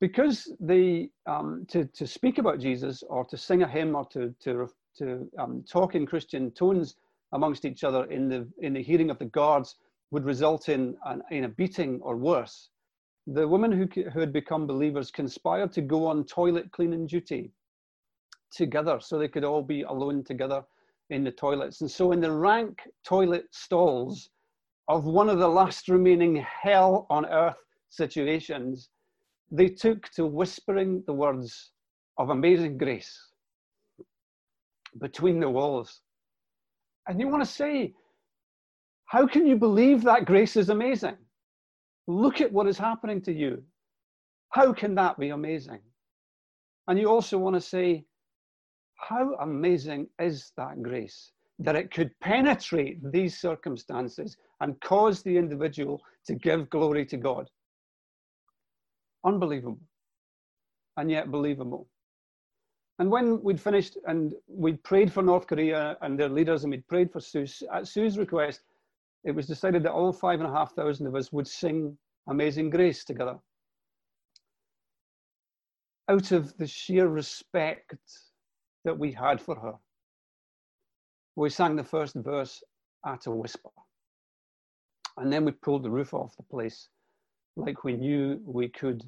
Because 0.00 0.52
they, 0.60 1.10
um, 1.26 1.66
to, 1.70 1.84
to 1.86 2.06
speak 2.06 2.38
about 2.38 2.60
Jesus 2.60 3.02
or 3.08 3.24
to 3.26 3.36
sing 3.36 3.62
a 3.62 3.68
hymn 3.68 3.96
or 3.96 4.06
to, 4.12 4.34
to, 4.40 4.68
to 4.98 5.28
um, 5.38 5.64
talk 5.68 5.94
in 5.94 6.06
Christian 6.06 6.50
tones 6.52 6.96
amongst 7.32 7.64
each 7.64 7.84
other 7.84 8.04
in 8.04 8.28
the, 8.28 8.46
in 8.60 8.72
the 8.74 8.82
hearing 8.82 9.10
of 9.10 9.18
the 9.18 9.26
guards 9.26 9.76
would 10.10 10.24
result 10.24 10.68
in, 10.68 10.96
an, 11.04 11.22
in 11.30 11.44
a 11.44 11.48
beating 11.48 12.00
or 12.02 12.16
worse. 12.16 12.70
The 13.26 13.46
women 13.46 13.72
who, 13.72 13.86
who 14.10 14.20
had 14.20 14.32
become 14.32 14.66
believers 14.66 15.10
conspired 15.10 15.72
to 15.72 15.82
go 15.82 16.06
on 16.06 16.24
toilet 16.24 16.70
cleaning 16.72 17.06
duty 17.06 17.50
together 18.50 18.98
so 19.00 19.18
they 19.18 19.28
could 19.28 19.44
all 19.44 19.62
be 19.62 19.82
alone 19.82 20.24
together 20.24 20.64
in 21.10 21.24
the 21.24 21.30
toilets. 21.30 21.80
And 21.80 21.90
so, 21.90 22.12
in 22.12 22.20
the 22.20 22.32
rank 22.32 22.80
toilet 23.04 23.46
stalls 23.50 24.30
of 24.88 25.04
one 25.04 25.28
of 25.28 25.38
the 25.38 25.48
last 25.48 25.88
remaining 25.88 26.36
hell 26.36 27.06
on 27.10 27.26
earth 27.26 27.56
situations, 27.90 28.88
they 29.50 29.68
took 29.68 30.10
to 30.10 30.26
whispering 30.26 31.02
the 31.06 31.12
words 31.12 31.70
of 32.18 32.30
amazing 32.30 32.76
grace 32.78 33.18
between 35.00 35.40
the 35.40 35.48
walls. 35.48 36.00
And 37.06 37.20
you 37.20 37.28
want 37.28 37.42
to 37.42 37.50
say, 37.50 37.94
how 39.06 39.26
can 39.26 39.46
you 39.46 39.56
believe 39.56 40.02
that 40.02 40.26
grace 40.26 40.56
is 40.56 40.68
amazing? 40.68 41.16
Look 42.06 42.40
at 42.40 42.52
what 42.52 42.68
is 42.68 42.78
happening 42.78 43.22
to 43.22 43.32
you. 43.32 43.62
How 44.50 44.72
can 44.72 44.94
that 44.96 45.18
be 45.18 45.30
amazing? 45.30 45.80
And 46.88 46.98
you 46.98 47.08
also 47.08 47.38
want 47.38 47.54
to 47.54 47.60
say, 47.60 48.04
how 48.96 49.34
amazing 49.40 50.08
is 50.18 50.52
that 50.56 50.82
grace 50.82 51.32
that 51.58 51.76
it 51.76 51.90
could 51.92 52.10
penetrate 52.20 52.98
these 53.12 53.38
circumstances 53.38 54.36
and 54.60 54.80
cause 54.80 55.22
the 55.22 55.36
individual 55.36 56.00
to 56.26 56.34
give 56.34 56.68
glory 56.70 57.06
to 57.06 57.16
God? 57.16 57.48
Unbelievable, 59.24 59.80
and 60.96 61.10
yet 61.10 61.30
believable. 61.30 61.88
And 62.98 63.10
when 63.10 63.42
we'd 63.42 63.60
finished 63.60 63.96
and 64.06 64.34
we'd 64.48 64.82
prayed 64.82 65.12
for 65.12 65.22
North 65.22 65.46
Korea 65.46 65.96
and 66.02 66.18
their 66.18 66.28
leaders 66.28 66.64
and 66.64 66.72
we'd 66.72 66.86
prayed 66.88 67.12
for 67.12 67.20
Sue, 67.20 67.46
at 67.72 67.86
Sue's 67.86 68.18
request, 68.18 68.62
it 69.24 69.32
was 69.32 69.46
decided 69.46 69.82
that 69.82 69.92
all 69.92 70.12
five 70.12 70.40
and 70.40 70.48
a 70.48 70.52
half 70.52 70.74
thousand 70.74 71.06
of 71.06 71.14
us 71.14 71.32
would 71.32 71.46
sing 71.46 71.96
Amazing 72.28 72.70
Grace 72.70 73.04
together. 73.04 73.38
Out 76.08 76.32
of 76.32 76.56
the 76.56 76.66
sheer 76.66 77.08
respect 77.08 77.94
that 78.84 78.98
we 78.98 79.12
had 79.12 79.40
for 79.40 79.54
her. 79.56 79.74
We 81.36 81.50
sang 81.50 81.76
the 81.76 81.84
first 81.84 82.14
verse 82.16 82.62
at 83.06 83.26
a 83.26 83.30
whisper. 83.30 83.70
And 85.16 85.32
then 85.32 85.44
we 85.44 85.52
pulled 85.52 85.82
the 85.82 85.90
roof 85.90 86.14
off 86.14 86.36
the 86.36 86.42
place 86.44 86.88
like 87.58 87.84
we 87.84 87.94
knew 87.94 88.40
we 88.44 88.68
could. 88.68 89.02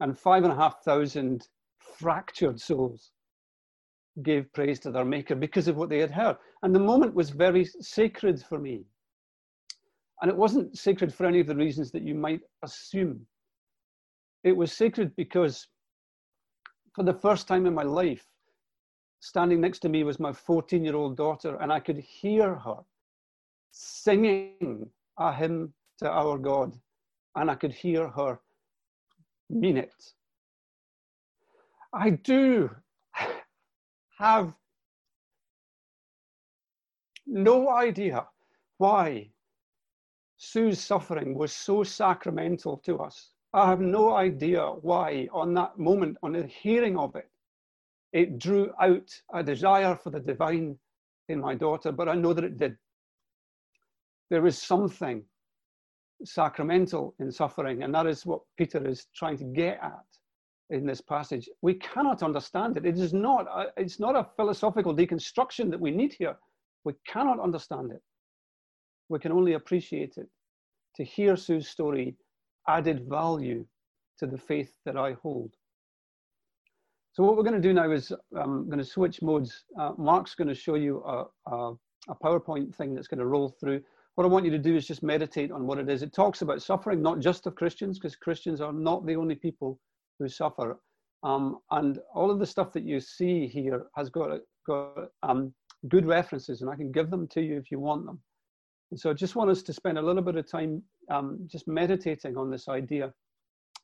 And 0.00 0.18
five 0.18 0.42
and 0.42 0.52
a 0.52 0.56
half 0.56 0.82
thousand 0.82 1.48
fractured 1.78 2.60
souls 2.60 3.12
gave 4.22 4.52
praise 4.52 4.80
to 4.80 4.90
their 4.90 5.04
Maker 5.04 5.34
because 5.34 5.68
of 5.68 5.76
what 5.76 5.88
they 5.88 5.98
had 5.98 6.10
heard. 6.10 6.36
And 6.62 6.74
the 6.74 6.80
moment 6.80 7.14
was 7.14 7.30
very 7.30 7.64
sacred 7.80 8.42
for 8.42 8.58
me. 8.58 8.84
And 10.22 10.30
it 10.30 10.36
wasn't 10.36 10.76
sacred 10.78 11.12
for 11.12 11.26
any 11.26 11.40
of 11.40 11.46
the 11.46 11.56
reasons 11.56 11.90
that 11.92 12.02
you 12.02 12.14
might 12.14 12.40
assume. 12.62 13.26
It 14.44 14.56
was 14.56 14.72
sacred 14.72 15.14
because 15.16 15.66
for 16.94 17.04
the 17.04 17.14
first 17.14 17.48
time 17.48 17.66
in 17.66 17.74
my 17.74 17.82
life, 17.82 18.24
standing 19.20 19.60
next 19.60 19.80
to 19.80 19.88
me 19.88 20.04
was 20.04 20.20
my 20.20 20.32
14 20.32 20.84
year 20.84 20.94
old 20.94 21.16
daughter, 21.16 21.56
and 21.60 21.72
I 21.72 21.80
could 21.80 21.98
hear 21.98 22.54
her 22.54 22.78
singing 23.72 24.88
a 25.18 25.32
hymn 25.32 25.72
to 25.98 26.08
our 26.08 26.38
God, 26.38 26.72
and 27.36 27.50
I 27.50 27.54
could 27.54 27.72
hear 27.72 28.08
her 28.08 28.40
mean 29.50 29.76
it. 29.76 30.12
I 31.92 32.10
do 32.10 32.70
have 34.18 34.54
no 37.26 37.70
idea 37.70 38.26
why 38.78 39.30
Sue's 40.36 40.80
suffering 40.80 41.34
was 41.34 41.52
so 41.52 41.84
sacramental 41.84 42.78
to 42.78 42.98
us. 42.98 43.30
I 43.52 43.68
have 43.68 43.80
no 43.80 44.14
idea 44.14 44.66
why, 44.66 45.28
on 45.32 45.54
that 45.54 45.78
moment, 45.78 46.18
on 46.22 46.32
the 46.32 46.46
hearing 46.46 46.98
of 46.98 47.14
it, 47.14 47.30
it 48.12 48.38
drew 48.38 48.72
out 48.80 49.10
a 49.32 49.42
desire 49.42 49.94
for 49.94 50.10
the 50.10 50.20
divine 50.20 50.76
in 51.28 51.40
my 51.40 51.54
daughter, 51.54 51.92
but 51.92 52.08
I 52.08 52.14
know 52.14 52.32
that 52.32 52.44
it 52.44 52.58
did. 52.58 52.76
There 54.30 54.46
is 54.46 54.58
something 54.58 55.24
sacramental 56.24 57.14
in 57.18 57.30
suffering, 57.30 57.82
and 57.82 57.94
that 57.94 58.06
is 58.06 58.26
what 58.26 58.40
Peter 58.56 58.86
is 58.86 59.06
trying 59.14 59.36
to 59.38 59.44
get 59.44 59.78
at 59.82 60.04
in 60.70 60.86
this 60.86 61.00
passage. 61.00 61.48
We 61.62 61.74
cannot 61.74 62.22
understand 62.22 62.76
it. 62.76 62.86
It 62.86 62.98
is 62.98 63.12
not 63.12 63.46
a, 63.46 63.66
it's 63.76 64.00
not 64.00 64.16
a 64.16 64.26
philosophical 64.36 64.94
deconstruction 64.94 65.70
that 65.70 65.80
we 65.80 65.90
need 65.90 66.14
here. 66.14 66.36
We 66.84 66.94
cannot 67.06 67.40
understand 67.40 67.92
it. 67.92 68.02
We 69.08 69.18
can 69.18 69.32
only 69.32 69.54
appreciate 69.54 70.16
it. 70.16 70.28
To 70.96 71.04
hear 71.04 71.36
Sue's 71.36 71.68
story 71.68 72.16
added 72.68 73.06
value 73.08 73.66
to 74.18 74.26
the 74.26 74.38
faith 74.38 74.72
that 74.84 74.96
I 74.96 75.12
hold. 75.22 75.52
So 77.12 77.22
what 77.22 77.36
we're 77.36 77.42
going 77.44 77.60
to 77.60 77.68
do 77.68 77.72
now 77.72 77.90
is 77.92 78.12
I'm 78.36 78.42
um, 78.42 78.66
going 78.66 78.78
to 78.78 78.84
switch 78.84 79.22
modes. 79.22 79.64
Uh, 79.78 79.92
Mark's 79.96 80.34
going 80.34 80.48
to 80.48 80.54
show 80.54 80.74
you 80.74 81.02
a, 81.04 81.24
a, 81.46 81.74
a 82.08 82.14
PowerPoint 82.22 82.74
thing 82.74 82.94
that's 82.94 83.06
going 83.06 83.20
to 83.20 83.26
roll 83.26 83.48
through. 83.60 83.82
What 84.14 84.24
I 84.24 84.28
want 84.28 84.44
you 84.44 84.50
to 84.52 84.58
do 84.58 84.76
is 84.76 84.86
just 84.86 85.02
meditate 85.02 85.50
on 85.50 85.66
what 85.66 85.78
it 85.78 85.88
is. 85.88 86.02
It 86.02 86.12
talks 86.12 86.42
about 86.42 86.62
suffering, 86.62 87.02
not 87.02 87.20
just 87.20 87.46
of 87.46 87.54
Christians, 87.56 87.98
because 87.98 88.16
Christians 88.16 88.60
are 88.60 88.72
not 88.72 89.06
the 89.06 89.16
only 89.16 89.34
people 89.34 89.78
who 90.18 90.28
suffer. 90.28 90.78
Um, 91.24 91.58
and 91.70 91.98
all 92.14 92.30
of 92.30 92.38
the 92.38 92.46
stuff 92.46 92.72
that 92.74 92.84
you 92.84 93.00
see 93.00 93.46
here 93.46 93.86
has 93.96 94.10
got, 94.10 94.40
got 94.66 95.08
um, 95.22 95.52
good 95.88 96.06
references, 96.06 96.60
and 96.60 96.70
I 96.70 96.76
can 96.76 96.92
give 96.92 97.10
them 97.10 97.26
to 97.28 97.40
you 97.40 97.56
if 97.56 97.70
you 97.70 97.80
want 97.80 98.06
them. 98.06 98.20
And 98.90 99.00
so 99.00 99.10
I 99.10 99.14
just 99.14 99.34
want 99.34 99.50
us 99.50 99.62
to 99.62 99.72
spend 99.72 99.98
a 99.98 100.02
little 100.02 100.22
bit 100.22 100.36
of 100.36 100.48
time 100.48 100.82
um, 101.10 101.38
just 101.50 101.66
meditating 101.66 102.36
on 102.36 102.50
this 102.50 102.68
idea 102.68 103.12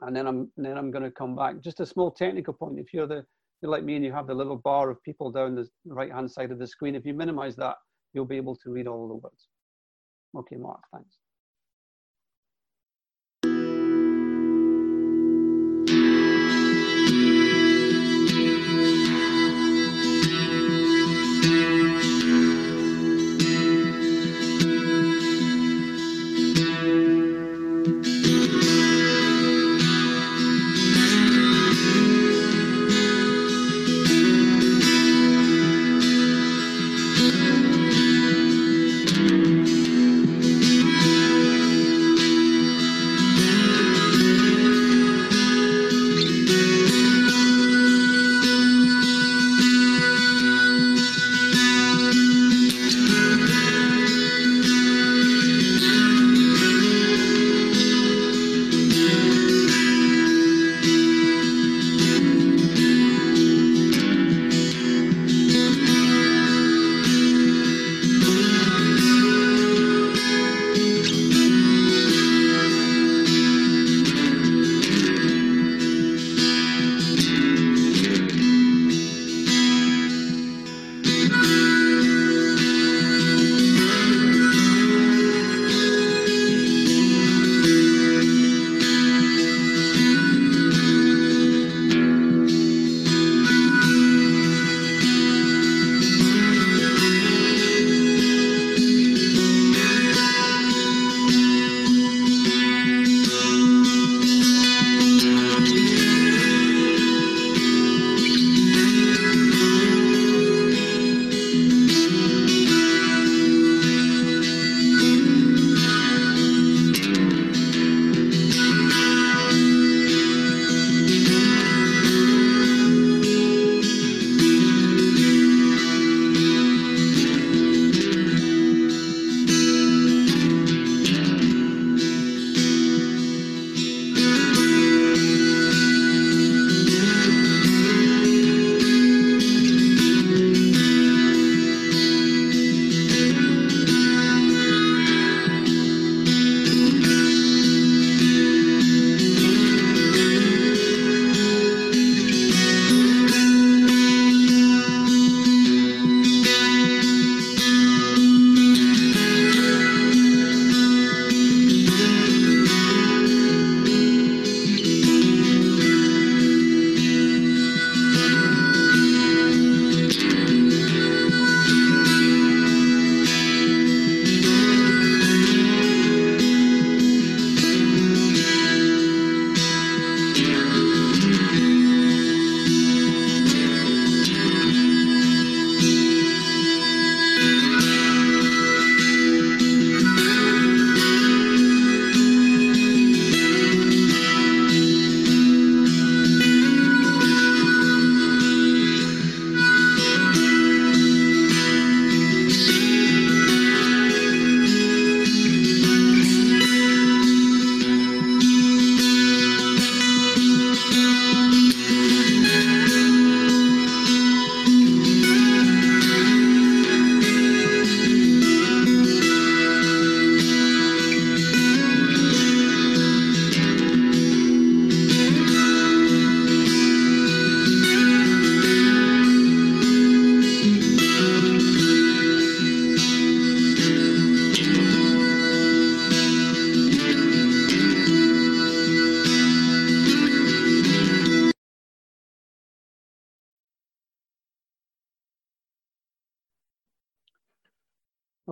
and 0.02 0.16
then 0.16 0.26
I'm 0.26 0.50
and 0.56 0.66
then 0.66 0.78
I'm 0.78 0.90
going 0.90 1.04
to 1.04 1.10
come 1.10 1.36
back. 1.36 1.60
Just 1.60 1.80
a 1.80 1.86
small 1.86 2.10
technical 2.10 2.54
point. 2.54 2.78
If 2.78 2.92
you're 2.92 3.06
the 3.06 3.24
you're 3.60 3.70
like 3.70 3.84
me 3.84 3.96
and 3.96 4.04
you 4.04 4.12
have 4.12 4.26
the 4.26 4.34
little 4.34 4.56
bar 4.56 4.90
of 4.90 5.02
people 5.02 5.30
down 5.30 5.54
the 5.54 5.68
right 5.84 6.10
hand 6.10 6.30
side 6.30 6.50
of 6.50 6.58
the 6.58 6.66
screen, 6.66 6.94
if 6.94 7.04
you 7.04 7.12
minimize 7.12 7.56
that, 7.56 7.76
you'll 8.14 8.24
be 8.24 8.36
able 8.36 8.56
to 8.56 8.70
read 8.70 8.86
all 8.86 9.06
the 9.06 9.14
words. 9.14 9.48
Okay, 10.36 10.56
Mark, 10.56 10.82
thanks. 10.92 11.19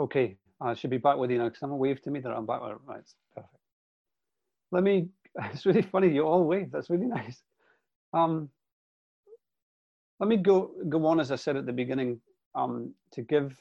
Okay, 0.08 0.38
I 0.58 0.72
should 0.72 0.88
be 0.88 0.96
back 0.96 1.18
with 1.18 1.30
you 1.30 1.36
now. 1.36 1.44
because 1.44 1.60
Someone 1.60 1.78
waved 1.78 2.02
to 2.04 2.10
me 2.10 2.20
that 2.20 2.32
I'm 2.32 2.46
back. 2.46 2.62
Right, 2.62 3.04
perfect. 3.34 3.54
Let 4.72 4.82
me. 4.82 5.08
It's 5.52 5.66
really 5.66 5.82
funny. 5.82 6.08
You 6.08 6.22
all 6.22 6.44
wave. 6.44 6.70
That's 6.72 6.88
really 6.88 7.06
nice. 7.20 7.42
Um, 8.14 8.48
let 10.18 10.28
me 10.28 10.38
go 10.38 10.72
go 10.88 11.04
on 11.06 11.20
as 11.20 11.30
I 11.30 11.36
said 11.36 11.56
at 11.56 11.66
the 11.66 11.74
beginning 11.74 12.22
um, 12.54 12.94
to 13.12 13.20
give 13.20 13.60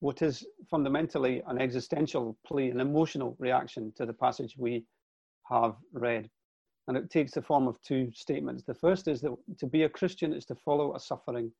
what 0.00 0.20
is 0.20 0.44
fundamentally 0.68 1.42
an 1.46 1.60
existential 1.60 2.36
plea, 2.44 2.70
an 2.70 2.80
emotional 2.80 3.36
reaction 3.38 3.92
to 3.96 4.04
the 4.04 4.12
passage 4.12 4.56
we 4.58 4.84
have 5.48 5.76
read. 5.92 6.28
And 6.88 6.96
it 6.96 7.08
takes 7.08 7.32
the 7.32 7.40
form 7.40 7.68
of 7.68 7.80
two 7.82 8.10
statements. 8.12 8.64
The 8.64 8.74
first 8.74 9.06
is 9.06 9.20
that 9.20 9.32
to 9.58 9.66
be 9.66 9.84
a 9.84 9.88
Christian 9.88 10.32
is 10.34 10.44
to 10.46 10.56
follow 10.56 10.96
a 10.96 11.00
suffering 11.00 11.52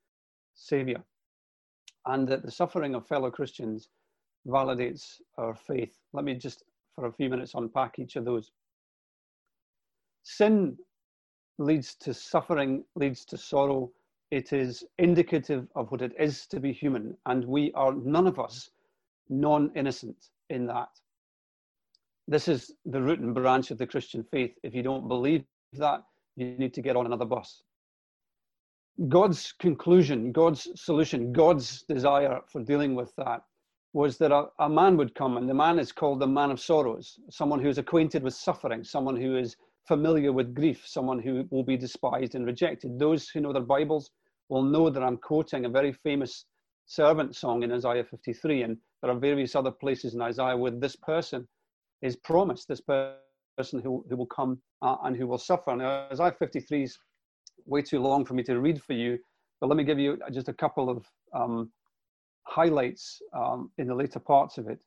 Savior, 0.55 1.03
and 2.07 2.27
that 2.29 2.43
the 2.43 2.51
suffering 2.51 2.97
of 2.97 3.07
fellow 3.07 3.31
Christians 3.31 3.89
validates 4.47 5.21
our 5.39 5.55
faith. 5.55 5.95
Let 6.13 6.25
me 6.25 6.35
just, 6.35 6.63
for 6.95 7.07
a 7.07 7.13
few 7.13 7.29
minutes, 7.29 7.55
unpack 7.55 7.99
each 7.99 8.17
of 8.17 8.25
those. 8.25 8.51
Sin 10.23 10.77
leads 11.59 11.95
to 11.97 12.15
suffering, 12.15 12.85
leads 12.97 13.25
to 13.27 13.37
sorrow. 13.37 13.91
It 14.31 14.53
is 14.53 14.85
indicative 14.99 15.69
of 15.77 15.91
what 15.91 16.03
it 16.03 16.13
is 16.19 16.47
to 16.49 16.61
be 16.61 16.73
human, 16.73 17.17
and 17.27 17.45
we 17.45 17.73
are 17.75 17.93
none 17.95 18.27
of 18.27 18.39
us 18.39 18.71
non 19.29 19.71
innocent 19.75 20.31
in 20.51 20.67
that. 20.67 20.89
This 22.27 22.49
is 22.49 22.73
the 22.87 23.01
root 23.01 23.21
and 23.21 23.35
branch 23.35 23.71
of 23.71 23.79
the 23.79 23.87
Christian 23.87 24.25
faith. 24.25 24.53
If 24.63 24.75
you 24.75 24.83
don't 24.83 25.09
believe 25.09 25.45
that, 25.75 26.03
you 26.37 26.57
need 26.59 26.75
to 26.75 26.83
get 26.83 26.97
on 26.97 27.07
another 27.07 27.25
bus. 27.25 27.63
God's 29.09 29.53
conclusion, 29.59 30.33
God's 30.33 30.69
solution, 30.75 31.33
God's 31.33 31.83
desire 31.83 32.41
for 32.47 32.63
dealing 32.63 32.95
with 32.95 33.13
that 33.17 33.43
was 33.95 34.19
that 34.19 34.33
a, 34.33 34.47
a, 34.59 34.69
man 34.69 34.97
would 34.97 35.15
come, 35.15 35.37
and 35.37 35.49
the 35.49 35.55
man 35.55 35.79
is 35.79 35.93
called 35.93 36.19
the 36.19 36.27
man 36.27 36.51
of 36.51 36.61
sorrows, 36.61 37.17
someone 37.31 37.61
who 37.61 37.69
is 37.69 37.79
acquainted 37.79 38.25
with 38.25 38.35
suffering, 38.35 38.83
someone 38.83 39.17
who 39.17 39.37
is 39.37 39.57
familiar 39.87 40.33
with 40.33 40.53
grief, 40.53 40.83
someone 40.85 41.21
who 41.21 41.47
will 41.51 41.63
be 41.63 41.77
despised 41.77 42.35
and 42.35 42.45
rejected. 42.45 42.99
Those 42.99 43.29
who 43.29 43.41
know 43.41 43.53
their 43.53 43.63
Bibles 43.63 44.11
will 44.49 44.65
know 44.65 44.91
that 44.91 45.03
I'm 45.03 45.17
quoting 45.17 45.65
a 45.65 45.69
very 45.69 45.93
famous 45.93 46.45
servant 46.87 47.37
song 47.37 47.63
in 47.63 47.71
Isaiah 47.71 48.03
53, 48.03 48.63
and 48.63 48.77
there 49.01 49.13
are 49.13 49.19
various 49.19 49.55
other 49.55 49.71
places 49.71 50.15
in 50.15 50.21
Isaiah 50.21 50.57
where 50.57 50.73
this 50.73 50.97
person 50.97 51.47
is 52.03 52.17
promised, 52.17 52.67
this 52.67 52.81
person 52.81 53.81
who, 53.81 54.05
who 54.11 54.17
will 54.17 54.27
come 54.27 54.61
uh, 54.83 54.97
and 55.05 55.15
who 55.15 55.29
will 55.29 55.39
suffer. 55.39 55.75
Now, 55.77 56.09
Isaiah 56.11 56.35
53 56.37 56.83
is 56.83 56.99
way 57.65 57.81
too 57.81 58.01
long 58.01 58.25
for 58.25 58.35
me 58.35 58.43
to 58.43 58.59
read 58.59 58.83
for 58.83 58.95
you, 58.95 59.19
but 59.61 59.69
let 59.69 59.77
me 59.77 59.85
give 59.85 60.01
you 60.01 60.19
just 60.33 60.49
a 60.49 60.53
couple 60.53 60.91
of 60.91 61.07
um, 61.33 61.71
highlights 62.45 63.21
um, 63.33 63.71
in 63.79 63.87
the 63.87 63.95
later 63.95 64.21
parts 64.21 64.59
of 64.59 64.69
it. 64.69 64.83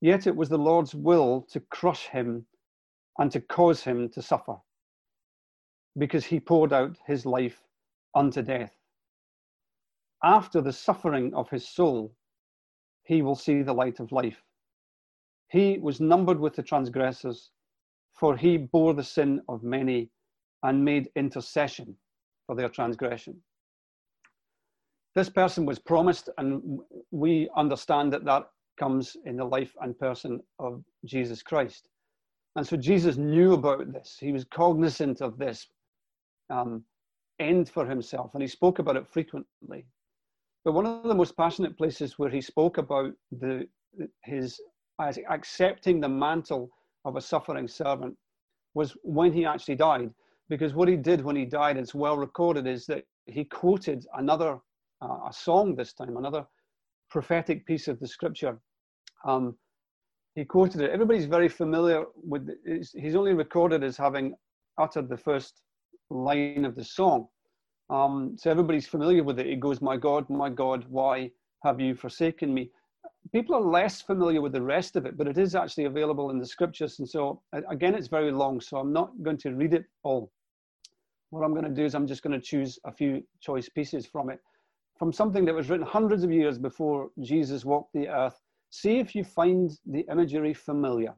Yet 0.00 0.26
it 0.26 0.36
was 0.36 0.48
the 0.48 0.58
Lord's 0.58 0.94
will 0.94 1.46
to 1.50 1.60
crush 1.60 2.06
him 2.06 2.46
and 3.18 3.30
to 3.32 3.40
cause 3.40 3.82
him 3.82 4.08
to 4.10 4.22
suffer, 4.22 4.56
because 5.98 6.24
he 6.24 6.40
poured 6.40 6.72
out 6.72 6.96
his 7.06 7.26
life 7.26 7.62
unto 8.14 8.42
death. 8.42 8.74
After 10.22 10.60
the 10.60 10.72
suffering 10.72 11.34
of 11.34 11.50
his 11.50 11.68
soul, 11.68 12.14
he 13.04 13.22
will 13.22 13.34
see 13.34 13.62
the 13.62 13.74
light 13.74 14.00
of 14.00 14.12
life. 14.12 14.42
He 15.48 15.78
was 15.78 16.00
numbered 16.00 16.38
with 16.38 16.54
the 16.54 16.62
transgressors, 16.62 17.50
for 18.14 18.36
he 18.36 18.56
bore 18.56 18.94
the 18.94 19.04
sin 19.04 19.40
of 19.48 19.62
many 19.62 20.10
and 20.62 20.84
made 20.84 21.10
intercession 21.16 21.96
for 22.46 22.54
their 22.54 22.68
transgression. 22.68 23.42
This 25.14 25.28
person 25.28 25.66
was 25.66 25.78
promised, 25.78 26.28
and 26.38 26.80
we 27.10 27.48
understand 27.56 28.12
that 28.12 28.24
that 28.24 28.48
comes 28.78 29.16
in 29.24 29.36
the 29.36 29.44
life 29.44 29.74
and 29.80 29.98
person 29.98 30.40
of 30.58 30.82
Jesus 31.04 31.42
Christ. 31.42 31.88
And 32.56 32.66
so 32.66 32.76
Jesus 32.76 33.16
knew 33.16 33.52
about 33.52 33.92
this. 33.92 34.16
He 34.18 34.32
was 34.32 34.44
cognizant 34.44 35.20
of 35.20 35.38
this 35.38 35.66
um, 36.48 36.84
end 37.38 37.68
for 37.68 37.86
himself, 37.86 38.34
and 38.34 38.42
he 38.42 38.48
spoke 38.48 38.78
about 38.78 38.96
it 38.96 39.06
frequently. 39.06 39.84
But 40.64 40.72
one 40.72 40.86
of 40.86 41.04
the 41.04 41.14
most 41.14 41.36
passionate 41.36 41.76
places 41.76 42.18
where 42.18 42.30
he 42.30 42.40
spoke 42.40 42.78
about 42.78 43.12
the, 43.32 43.66
his 44.24 44.60
accepting 45.30 46.00
the 46.00 46.08
mantle 46.08 46.70
of 47.04 47.16
a 47.16 47.20
suffering 47.20 47.66
servant 47.66 48.14
was 48.74 48.96
when 49.02 49.32
he 49.32 49.46
actually 49.46 49.76
died. 49.76 50.10
Because 50.48 50.74
what 50.74 50.88
he 50.88 50.96
did 50.96 51.24
when 51.24 51.36
he 51.36 51.44
died, 51.44 51.76
it's 51.76 51.94
well 51.94 52.16
recorded, 52.16 52.66
is 52.66 52.84
that 52.86 53.04
he 53.26 53.44
quoted 53.44 54.04
another 54.14 54.58
a 55.02 55.32
song 55.32 55.74
this 55.74 55.92
time, 55.92 56.16
another 56.16 56.44
prophetic 57.10 57.66
piece 57.66 57.88
of 57.88 57.98
the 58.00 58.06
scripture. 58.06 58.58
Um, 59.24 59.56
he 60.34 60.44
quoted 60.44 60.80
it. 60.80 60.90
Everybody's 60.90 61.26
very 61.26 61.48
familiar 61.48 62.04
with. 62.14 62.48
He's 62.94 63.16
only 63.16 63.34
recorded 63.34 63.82
as 63.82 63.96
having 63.96 64.34
uttered 64.78 65.08
the 65.08 65.16
first 65.16 65.62
line 66.10 66.64
of 66.64 66.76
the 66.76 66.84
song. 66.84 67.26
Um, 67.88 68.36
so 68.38 68.50
everybody's 68.50 68.86
familiar 68.86 69.24
with 69.24 69.40
it. 69.40 69.46
It 69.46 69.60
goes, 69.60 69.80
"My 69.80 69.96
God, 69.96 70.30
my 70.30 70.48
God, 70.48 70.86
why 70.88 71.32
have 71.64 71.80
you 71.80 71.94
forsaken 71.94 72.54
me?" 72.54 72.70
People 73.32 73.54
are 73.56 73.60
less 73.60 74.00
familiar 74.00 74.40
with 74.40 74.52
the 74.52 74.62
rest 74.62 74.96
of 74.96 75.04
it, 75.04 75.16
but 75.16 75.26
it 75.26 75.36
is 75.36 75.54
actually 75.54 75.84
available 75.84 76.30
in 76.30 76.38
the 76.38 76.46
scriptures. 76.46 76.98
And 77.00 77.08
so 77.08 77.42
again, 77.52 77.94
it's 77.94 78.08
very 78.08 78.32
long, 78.32 78.60
so 78.60 78.78
I'm 78.78 78.92
not 78.92 79.10
going 79.22 79.38
to 79.38 79.54
read 79.54 79.74
it 79.74 79.84
all. 80.04 80.30
What 81.30 81.44
I'm 81.44 81.52
going 81.52 81.64
to 81.64 81.70
do 81.70 81.84
is 81.84 81.94
I'm 81.94 82.06
just 82.06 82.22
going 82.22 82.38
to 82.40 82.44
choose 82.44 82.78
a 82.84 82.92
few 82.92 83.22
choice 83.40 83.68
pieces 83.68 84.06
from 84.06 84.30
it, 84.30 84.40
from 85.00 85.12
something 85.12 85.44
that 85.46 85.54
was 85.54 85.68
written 85.68 85.86
hundreds 85.86 86.22
of 86.22 86.30
years 86.30 86.58
before 86.58 87.10
Jesus 87.20 87.64
walked 87.64 87.92
the 87.92 88.08
earth 88.08 88.40
See 88.70 88.98
if 88.98 89.16
you 89.16 89.24
find 89.24 89.76
the 89.84 90.06
imagery 90.10 90.54
familiar. 90.54 91.14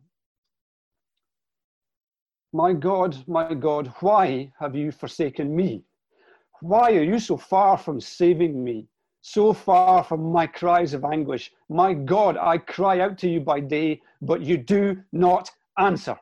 My 2.55 2.73
God, 2.73 3.17
my 3.29 3.53
God, 3.53 3.93
why 4.01 4.53
have 4.59 4.75
you 4.75 4.91
forsaken 4.91 5.55
me? 5.55 5.85
Why 6.61 6.93
are 6.93 7.03
you 7.03 7.19
so 7.19 7.37
far 7.37 7.77
from 7.77 8.01
saving 8.01 8.63
me, 8.65 8.89
so 9.21 9.53
far 9.53 10.03
from 10.03 10.33
my 10.33 10.47
cries 10.47 10.95
of 10.95 11.05
anguish? 11.05 11.53
My 11.69 11.93
God, 11.93 12.39
I 12.39 12.57
cry 12.57 13.01
out 13.01 13.19
to 13.19 13.29
you 13.29 13.41
by 13.41 13.61
day, 13.61 14.01
but 14.23 14.41
you 14.41 14.57
do 14.57 15.03
not 15.13 15.51
answer. 15.79 16.19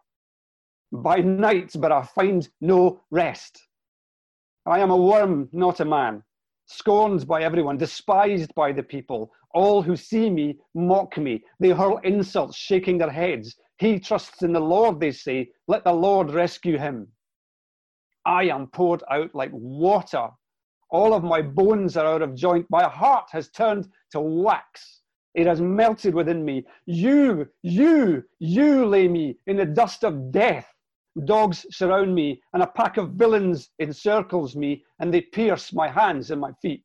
By 0.92 1.18
night, 1.18 1.72
but 1.78 1.92
I 1.92 2.02
find 2.02 2.48
no 2.60 3.02
rest. 3.10 3.68
I 4.66 4.80
am 4.80 4.90
a 4.90 4.96
worm, 4.96 5.48
not 5.52 5.78
a 5.78 5.84
man, 5.84 6.24
scorned 6.70 7.26
by 7.26 7.42
everyone, 7.42 7.76
despised 7.76 8.54
by 8.54 8.72
the 8.72 8.82
people. 8.82 9.32
All 9.54 9.82
who 9.82 9.96
see 9.96 10.30
me 10.30 10.58
mock 10.74 11.18
me. 11.18 11.42
They 11.58 11.70
hurl 11.70 11.98
insults, 12.04 12.56
shaking 12.56 12.98
their 12.98 13.10
heads. 13.10 13.56
He 13.78 13.98
trusts 13.98 14.42
in 14.42 14.52
the 14.52 14.60
Lord, 14.60 15.00
they 15.00 15.10
say. 15.10 15.50
Let 15.66 15.84
the 15.84 15.92
Lord 15.92 16.30
rescue 16.30 16.78
him. 16.78 17.08
I 18.24 18.44
am 18.44 18.68
poured 18.68 19.02
out 19.10 19.34
like 19.34 19.50
water. 19.52 20.28
All 20.90 21.14
of 21.14 21.24
my 21.24 21.42
bones 21.42 21.96
are 21.96 22.06
out 22.06 22.22
of 22.22 22.34
joint. 22.34 22.66
My 22.70 22.84
heart 22.84 23.26
has 23.32 23.48
turned 23.50 23.88
to 24.12 24.20
wax. 24.20 25.00
It 25.34 25.46
has 25.46 25.60
melted 25.60 26.14
within 26.14 26.44
me. 26.44 26.64
You, 26.86 27.48
you, 27.62 28.24
you 28.38 28.86
lay 28.86 29.08
me 29.08 29.38
in 29.46 29.56
the 29.56 29.64
dust 29.64 30.04
of 30.04 30.30
death. 30.30 30.68
Dogs 31.24 31.66
surround 31.70 32.14
me, 32.14 32.40
and 32.52 32.62
a 32.62 32.66
pack 32.66 32.96
of 32.96 33.12
villains 33.12 33.70
encircles 33.80 34.56
me, 34.56 34.84
and 35.00 35.12
they 35.12 35.20
pierce 35.22 35.72
my 35.72 35.88
hands 35.88 36.30
and 36.30 36.40
my 36.40 36.52
feet. 36.62 36.84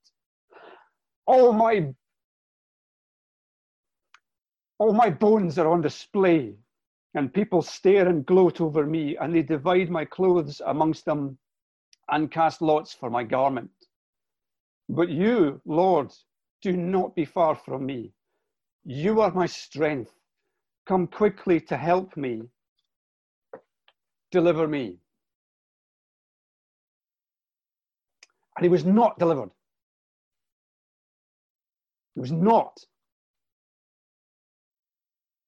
All 1.25 1.53
my 1.53 1.93
all 4.77 4.93
my 4.93 5.09
bones 5.09 5.57
are 5.57 5.69
on 5.69 5.81
display, 5.81 6.53
and 7.13 7.33
people 7.33 7.61
stare 7.61 8.07
and 8.09 8.25
gloat 8.25 8.59
over 8.59 8.85
me, 8.85 9.15
and 9.17 9.33
they 9.33 9.41
divide 9.41 9.89
my 9.89 10.03
clothes 10.05 10.61
amongst 10.65 11.05
them 11.05 11.37
and 12.09 12.31
cast 12.31 12.61
lots 12.61 12.93
for 12.93 13.09
my 13.09 13.23
garment. 13.23 13.71
But 14.89 15.09
you, 15.09 15.61
Lord, 15.65 16.11
do 16.61 16.75
not 16.75 17.15
be 17.15 17.25
far 17.25 17.55
from 17.55 17.85
me. 17.85 18.13
You 18.83 19.21
are 19.21 19.31
my 19.31 19.45
strength. 19.47 20.13
Come 20.85 21.07
quickly 21.07 21.59
to 21.61 21.77
help 21.77 22.15
me. 22.17 22.43
Deliver 24.35 24.67
me. 24.67 24.97
And 28.57 28.65
he 28.65 28.67
was 28.67 28.83
not 28.83 29.17
delivered. 29.17 29.49
He 32.15 32.19
was 32.19 32.33
not 32.33 32.85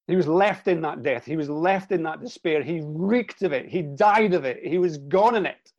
he 0.08 0.16
was 0.16 0.26
left 0.26 0.70
in 0.70 0.80
that 0.84 1.04
death. 1.04 1.26
He 1.26 1.36
was 1.36 1.50
left 1.50 1.92
in 1.92 2.02
that 2.04 2.22
despair. 2.22 2.64
He 2.64 2.80
reeked 2.82 3.42
of 3.42 3.52
it. 3.52 3.68
He 3.68 3.82
died 3.82 4.34
of 4.34 4.46
it. 4.46 4.66
He 4.66 4.78
was 4.78 4.98
gone 4.98 5.36
in 5.36 5.46
it. 5.46 5.74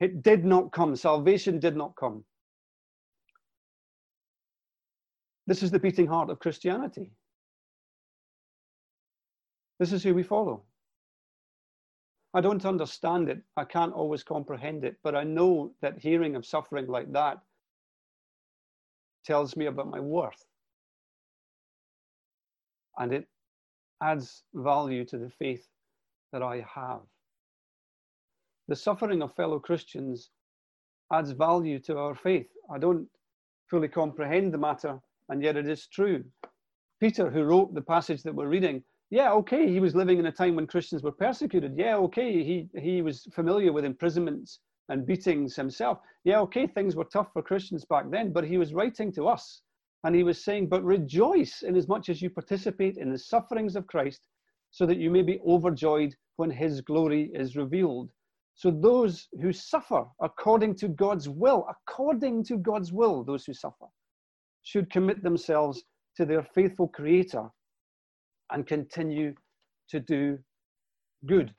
It 0.00 0.24
did 0.24 0.44
not 0.44 0.72
come. 0.72 0.96
Salvation 0.96 1.60
did 1.60 1.76
not 1.76 1.94
come. 1.94 2.24
This 5.46 5.62
is 5.62 5.70
the 5.70 5.78
beating 5.78 6.08
heart 6.08 6.30
of 6.30 6.40
Christianity. 6.40 7.12
This 9.78 9.92
is 9.92 10.02
who 10.02 10.12
we 10.12 10.24
follow. 10.24 10.64
I 12.32 12.40
don't 12.40 12.64
understand 12.64 13.28
it. 13.28 13.42
I 13.56 13.64
can't 13.64 13.92
always 13.92 14.22
comprehend 14.22 14.84
it, 14.84 14.96
but 15.02 15.16
I 15.16 15.24
know 15.24 15.72
that 15.82 15.98
hearing 15.98 16.36
of 16.36 16.46
suffering 16.46 16.86
like 16.86 17.12
that 17.12 17.38
tells 19.24 19.56
me 19.56 19.66
about 19.66 19.90
my 19.90 20.00
worth 20.00 20.44
and 22.98 23.12
it 23.12 23.26
adds 24.02 24.44
value 24.54 25.04
to 25.06 25.18
the 25.18 25.30
faith 25.30 25.66
that 26.32 26.42
I 26.42 26.64
have. 26.74 27.00
The 28.68 28.76
suffering 28.76 29.22
of 29.22 29.34
fellow 29.34 29.58
Christians 29.58 30.30
adds 31.12 31.32
value 31.32 31.80
to 31.80 31.98
our 31.98 32.14
faith. 32.14 32.46
I 32.72 32.78
don't 32.78 33.08
fully 33.68 33.88
comprehend 33.88 34.52
the 34.54 34.58
matter, 34.58 35.00
and 35.28 35.42
yet 35.42 35.56
it 35.56 35.68
is 35.68 35.86
true. 35.86 36.24
Peter, 37.00 37.30
who 37.30 37.42
wrote 37.44 37.74
the 37.74 37.82
passage 37.82 38.22
that 38.22 38.34
we're 38.34 38.48
reading, 38.48 38.82
yeah, 39.10 39.32
okay, 39.32 39.68
he 39.68 39.80
was 39.80 39.96
living 39.96 40.20
in 40.20 40.26
a 40.26 40.32
time 40.32 40.54
when 40.54 40.68
Christians 40.68 41.02
were 41.02 41.10
persecuted. 41.10 41.74
Yeah, 41.76 41.96
okay, 41.96 42.44
he, 42.44 42.68
he 42.80 43.02
was 43.02 43.26
familiar 43.32 43.72
with 43.72 43.84
imprisonments 43.84 44.60
and 44.88 45.04
beatings 45.04 45.56
himself. 45.56 45.98
Yeah, 46.22 46.38
okay, 46.40 46.68
things 46.68 46.94
were 46.94 47.04
tough 47.04 47.32
for 47.32 47.42
Christians 47.42 47.84
back 47.84 48.08
then, 48.10 48.32
but 48.32 48.44
he 48.44 48.56
was 48.56 48.72
writing 48.72 49.10
to 49.12 49.26
us 49.26 49.62
and 50.04 50.14
he 50.14 50.22
was 50.22 50.44
saying, 50.44 50.68
But 50.68 50.84
rejoice 50.84 51.62
in 51.62 51.76
as 51.76 51.88
much 51.88 52.08
as 52.08 52.22
you 52.22 52.30
participate 52.30 52.98
in 52.98 53.10
the 53.10 53.18
sufferings 53.18 53.74
of 53.74 53.88
Christ, 53.88 54.20
so 54.70 54.86
that 54.86 54.98
you 54.98 55.10
may 55.10 55.22
be 55.22 55.40
overjoyed 55.46 56.14
when 56.36 56.50
his 56.50 56.80
glory 56.80 57.30
is 57.34 57.56
revealed. 57.56 58.10
So, 58.54 58.70
those 58.70 59.26
who 59.42 59.52
suffer 59.52 60.04
according 60.20 60.76
to 60.76 60.88
God's 60.88 61.28
will, 61.28 61.66
according 61.68 62.44
to 62.44 62.56
God's 62.56 62.92
will, 62.92 63.24
those 63.24 63.44
who 63.44 63.54
suffer, 63.54 63.86
should 64.62 64.90
commit 64.90 65.22
themselves 65.22 65.82
to 66.16 66.24
their 66.24 66.44
faithful 66.54 66.88
Creator 66.88 67.48
and 68.52 68.66
continue 68.66 69.34
to 69.90 70.00
do 70.00 70.38
good. 71.26 71.54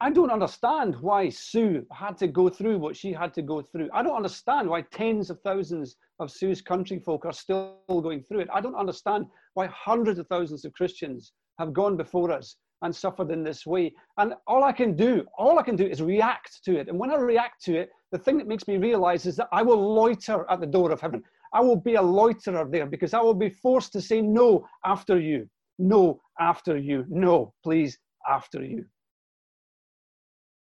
I 0.00 0.10
don't 0.10 0.32
understand 0.32 0.96
why 1.00 1.28
Sue 1.28 1.86
had 1.92 2.16
to 2.18 2.26
go 2.26 2.48
through 2.48 2.78
what 2.78 2.96
she 2.96 3.12
had 3.12 3.32
to 3.34 3.42
go 3.42 3.62
through. 3.62 3.88
I 3.94 4.02
don't 4.02 4.16
understand 4.16 4.68
why 4.68 4.82
tens 4.90 5.30
of 5.30 5.40
thousands 5.42 5.94
of 6.18 6.30
Sue's 6.30 6.60
country 6.60 6.98
folk 6.98 7.24
are 7.24 7.32
still 7.32 7.78
going 7.88 8.22
through 8.24 8.40
it. 8.40 8.48
I 8.52 8.60
don't 8.60 8.74
understand 8.74 9.26
why 9.54 9.68
hundreds 9.68 10.18
of 10.18 10.26
thousands 10.26 10.64
of 10.64 10.72
Christians 10.72 11.32
have 11.60 11.72
gone 11.72 11.96
before 11.96 12.32
us 12.32 12.56
and 12.82 12.94
suffered 12.94 13.30
in 13.30 13.44
this 13.44 13.64
way. 13.64 13.94
And 14.18 14.34
all 14.48 14.64
I 14.64 14.72
can 14.72 14.96
do, 14.96 15.24
all 15.38 15.60
I 15.60 15.62
can 15.62 15.76
do 15.76 15.86
is 15.86 16.02
react 16.02 16.64
to 16.64 16.80
it. 16.80 16.88
And 16.88 16.98
when 16.98 17.12
I 17.12 17.16
react 17.16 17.62
to 17.66 17.76
it, 17.76 17.90
the 18.10 18.18
thing 18.18 18.38
that 18.38 18.48
makes 18.48 18.66
me 18.66 18.78
realize 18.78 19.24
is 19.24 19.36
that 19.36 19.48
I 19.52 19.62
will 19.62 19.94
loiter 19.94 20.44
at 20.50 20.58
the 20.58 20.66
door 20.66 20.90
of 20.90 21.00
heaven. 21.00 21.22
I 21.54 21.60
will 21.60 21.76
be 21.76 21.94
a 21.94 22.02
loiterer 22.02 22.68
there 22.68 22.86
because 22.86 23.14
I 23.14 23.20
will 23.20 23.34
be 23.34 23.50
forced 23.50 23.92
to 23.92 24.00
say 24.00 24.20
no 24.20 24.66
after 24.84 25.20
you. 25.20 25.48
No 25.82 26.20
after 26.38 26.76
you. 26.76 27.04
No, 27.08 27.54
please, 27.64 27.98
after 28.28 28.64
you. 28.64 28.84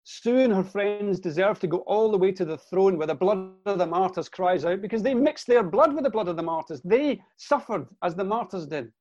Sue 0.06 0.40
and 0.40 0.54
her 0.54 0.64
friends 0.64 1.20
deserve 1.20 1.60
to 1.60 1.68
go 1.68 1.80
all 1.80 2.10
the 2.10 2.18
way 2.18 2.32
to 2.32 2.46
the 2.46 2.58
throne 2.58 2.98
where 2.98 3.08
the 3.08 3.16
blood 3.16 3.54
of 3.66 3.78
the 3.78 3.86
martyrs 3.86 4.30
cries 4.30 4.64
out 4.64 4.82
because 4.82 5.04
they 5.04 5.14
mixed 5.14 5.48
their 5.48 5.64
blood 5.64 5.94
with 5.94 6.06
the 6.06 6.10
blood 6.10 6.30
of 6.30 6.38
the 6.38 6.44
martyrs. 6.44 6.82
They 6.86 7.22
suffered 7.36 7.88
as 8.02 8.16
the 8.16 8.24
martyrs 8.24 8.66
did. 8.66 8.92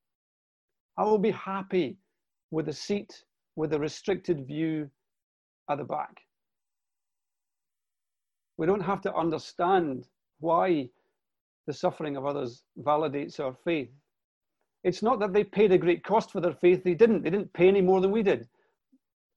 I 0.99 1.05
will 1.05 1.19
be 1.19 1.31
happy 1.31 1.99
with 2.51 2.69
a 2.69 2.73
seat 2.73 3.25
with 3.55 3.73
a 3.73 3.79
restricted 3.79 4.47
view 4.47 4.91
at 5.71 5.79
the 5.79 5.85
back. 5.85 6.21
We 8.57 8.67
don't 8.67 8.81
have 8.81 9.01
to 9.03 9.15
understand 9.15 10.09
why 10.41 10.91
the 11.67 11.73
suffering 11.73 12.17
of 12.17 12.27
others 12.27 12.65
validates 12.79 13.39
our 13.39 13.55
faith. 13.65 13.91
It's 14.85 15.03
not 15.03 15.21
that 15.21 15.33
they 15.33 15.45
paid 15.45 15.73
a 15.73 15.79
great 15.79 16.03
cost 16.03 16.33
for 16.33 16.41
their 16.41 16.55
faith, 16.55 16.83
they 16.83 16.95
didn't. 16.95 17.23
They 17.23 17.31
didn't 17.31 17.53
pay 17.53 17.69
any 17.69 17.81
more 17.81 18.01
than 18.01 18.11
we 18.11 18.23
did. 18.23 18.49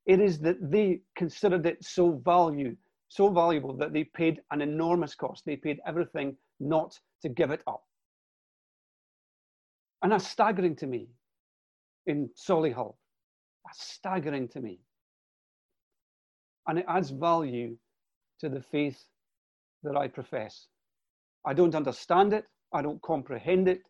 It 0.06 0.20
is 0.20 0.40
that 0.40 0.58
they 0.72 1.02
considered 1.16 1.66
it 1.66 1.84
so 1.84 2.22
value, 2.24 2.76
so 3.10 3.30
valuable 3.30 3.76
that 3.78 3.94
they 3.94 4.04
paid 4.04 4.42
an 4.52 4.62
enormous 4.62 5.16
cost. 5.16 5.44
They 5.46 5.56
paid 5.56 5.80
everything 5.86 6.36
not 6.60 7.00
to 7.22 7.30
give 7.30 7.52
it 7.52 7.62
up. 7.68 7.84
And 10.02 10.12
that's 10.12 10.28
staggering 10.28 10.76
to 10.78 10.88
me 10.88 11.10
in 12.06 12.30
Solihull. 12.36 12.96
That's 13.66 13.84
staggering 13.84 14.48
to 14.50 14.62
me. 14.62 14.80
And 16.68 16.80
it 16.80 16.86
adds 16.88 17.10
value 17.10 17.78
to 18.40 18.50
the 18.50 18.62
faith 18.62 19.04
that 19.84 19.96
I 19.96 20.08
profess. 20.08 20.68
I 21.46 21.54
don't 21.54 21.76
understand 21.76 22.34
it, 22.34 22.46
I 22.74 22.82
don't 22.82 23.02
comprehend 23.02 23.68
it, 23.68 23.82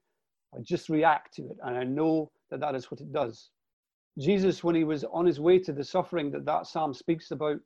I 0.55 0.61
just 0.61 0.89
react 0.89 1.33
to 1.35 1.43
it, 1.43 1.57
and 1.63 1.77
I 1.77 1.83
know 1.83 2.31
that 2.49 2.59
that 2.61 2.75
is 2.75 2.89
what 2.89 3.01
it 3.01 3.11
does. 3.11 3.49
Jesus, 4.17 4.63
when 4.63 4.75
he 4.75 4.85
was 4.85 5.03
on 5.03 5.25
his 5.25 5.39
way 5.39 5.59
to 5.59 5.73
the 5.73 5.83
suffering 5.83 6.31
that 6.31 6.45
that 6.45 6.67
psalm 6.67 6.93
speaks 6.93 7.31
about, 7.31 7.59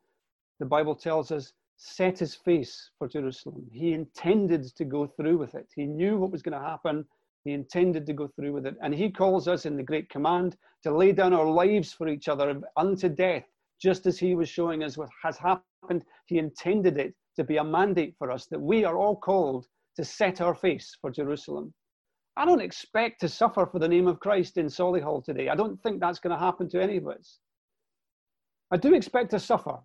the 0.60 0.65
Bible 0.65 0.95
tells 0.95 1.32
us, 1.32 1.54
set 1.78 2.19
his 2.19 2.36
face 2.36 2.89
for 2.97 3.08
Jerusalem. 3.08 3.65
He 3.71 3.93
intended 3.93 4.63
to 4.75 4.84
go 4.84 5.08
through 5.08 5.38
with 5.38 5.56
it. 5.56 5.67
He 5.75 5.86
knew 5.86 6.17
what 6.17 6.32
was 6.32 6.41
going 6.41 6.60
to 6.60 6.67
happen. 6.67 7.06
He 7.45 7.54
intended 7.54 8.06
to 8.08 8.13
go 8.13 8.28
through 8.28 8.52
with 8.52 8.65
it. 8.65 8.75
And 8.82 8.93
he 8.93 9.10
calls 9.10 9.47
us 9.47 9.65
in 9.65 9.78
the 9.78 9.84
Great 9.84 10.10
Command 10.10 10.58
to 10.84 10.95
lay 10.95 11.13
down 11.13 11.34
our 11.34 11.49
lives 11.49 11.93
for 11.93 12.10
each 12.10 12.28
other 12.28 12.60
unto 12.75 13.08
death, 13.08 13.45
just 13.82 14.08
as 14.08 14.19
he 14.19 14.36
was 14.36 14.49
showing 14.49 14.84
us 14.84 14.97
what 14.97 15.10
has 15.23 15.38
happened. 15.38 16.04
He 16.25 16.38
intended 16.38 16.97
it 16.97 17.13
to 17.38 17.45
be 17.45 17.58
a 17.58 17.63
mandate 17.63 18.15
for 18.17 18.30
us 18.30 18.47
that 18.47 18.60
we 18.60 18.84
are 18.84 18.97
all 18.97 19.15
called 19.15 19.65
to 19.95 20.04
set 20.04 20.41
our 20.41 20.56
face 20.56 20.97
for 20.99 21.12
Jerusalem. 21.12 21.73
I 22.39 22.45
don't 22.45 22.62
expect 22.62 23.19
to 23.19 23.28
suffer 23.28 23.65
for 23.65 23.80
the 23.80 23.88
name 23.89 24.08
of 24.08 24.21
Christ 24.21 24.56
in 24.56 24.67
Solihull 24.67 25.25
today. 25.25 25.49
I 25.49 25.56
don't 25.56 25.78
think 25.84 25.99
that's 25.99 26.19
going 26.19 26.34
to 26.34 26.39
happen 26.39 26.69
to 26.69 26.82
any 26.82 26.95
of 26.95 27.06
us. 27.06 27.38
I 28.71 28.78
do 28.78 28.93
expect 28.93 29.32
to 29.32 29.41
suffer. 29.41 29.78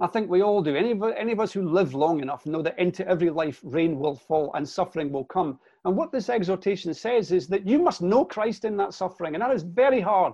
I 0.00 0.06
think 0.06 0.30
we 0.30 0.42
all 0.42 0.62
do. 0.62 0.74
Any 0.74 0.92
of, 0.92 1.02
any 1.02 1.32
of 1.32 1.40
us 1.40 1.52
who 1.52 1.68
live 1.68 1.92
long 1.92 2.22
enough 2.22 2.46
know 2.46 2.62
that 2.62 2.78
into 2.78 3.06
every 3.06 3.28
life 3.28 3.60
rain 3.62 3.98
will 3.98 4.16
fall 4.16 4.50
and 4.54 4.66
suffering 4.66 5.12
will 5.12 5.26
come. 5.26 5.58
And 5.84 5.98
what 5.98 6.12
this 6.12 6.30
exhortation 6.30 6.94
says 6.94 7.30
is 7.30 7.46
that 7.48 7.66
you 7.66 7.78
must 7.78 8.00
know 8.00 8.24
Christ 8.24 8.64
in 8.64 8.78
that 8.78 8.94
suffering, 8.94 9.34
and 9.34 9.42
that 9.42 9.54
is 9.54 9.64
very 9.64 10.00
hard. 10.00 10.32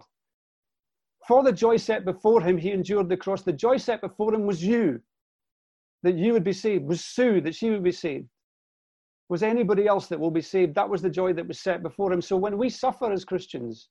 For 1.27 1.42
the 1.42 1.53
joy 1.53 1.77
set 1.77 2.05
before 2.05 2.40
him, 2.40 2.57
he 2.57 2.70
endured 2.70 3.09
the 3.09 3.16
cross. 3.16 3.42
The 3.42 3.53
joy 3.53 3.79
set 3.79 4.01
before 4.01 4.33
him 4.33 4.46
was 4.46 4.62
you, 4.62 5.01
that 6.05 6.14
you 6.14 6.33
would 6.33 6.44
be 6.44 6.53
saved, 6.53 6.85
was 6.85 7.05
Sue, 7.05 7.40
that 7.40 7.57
she 7.57 7.70
would 7.70 7.83
be 7.83 7.90
saved 7.90 8.29
was 9.33 9.42
anybody 9.42 9.87
else 9.87 10.09
that 10.09 10.21
will 10.21 10.31
be 10.31 10.42
saved. 10.42 10.75
That 10.75 10.90
was 10.90 11.01
the 11.01 11.09
joy 11.09 11.33
that 11.33 11.49
was 11.49 11.59
set 11.59 11.83
before 11.83 12.12
him. 12.12 12.21
So 12.21 12.37
when 12.37 12.59
we 12.59 12.68
suffer 12.68 13.11
as 13.11 13.25
Christians, 13.25 13.88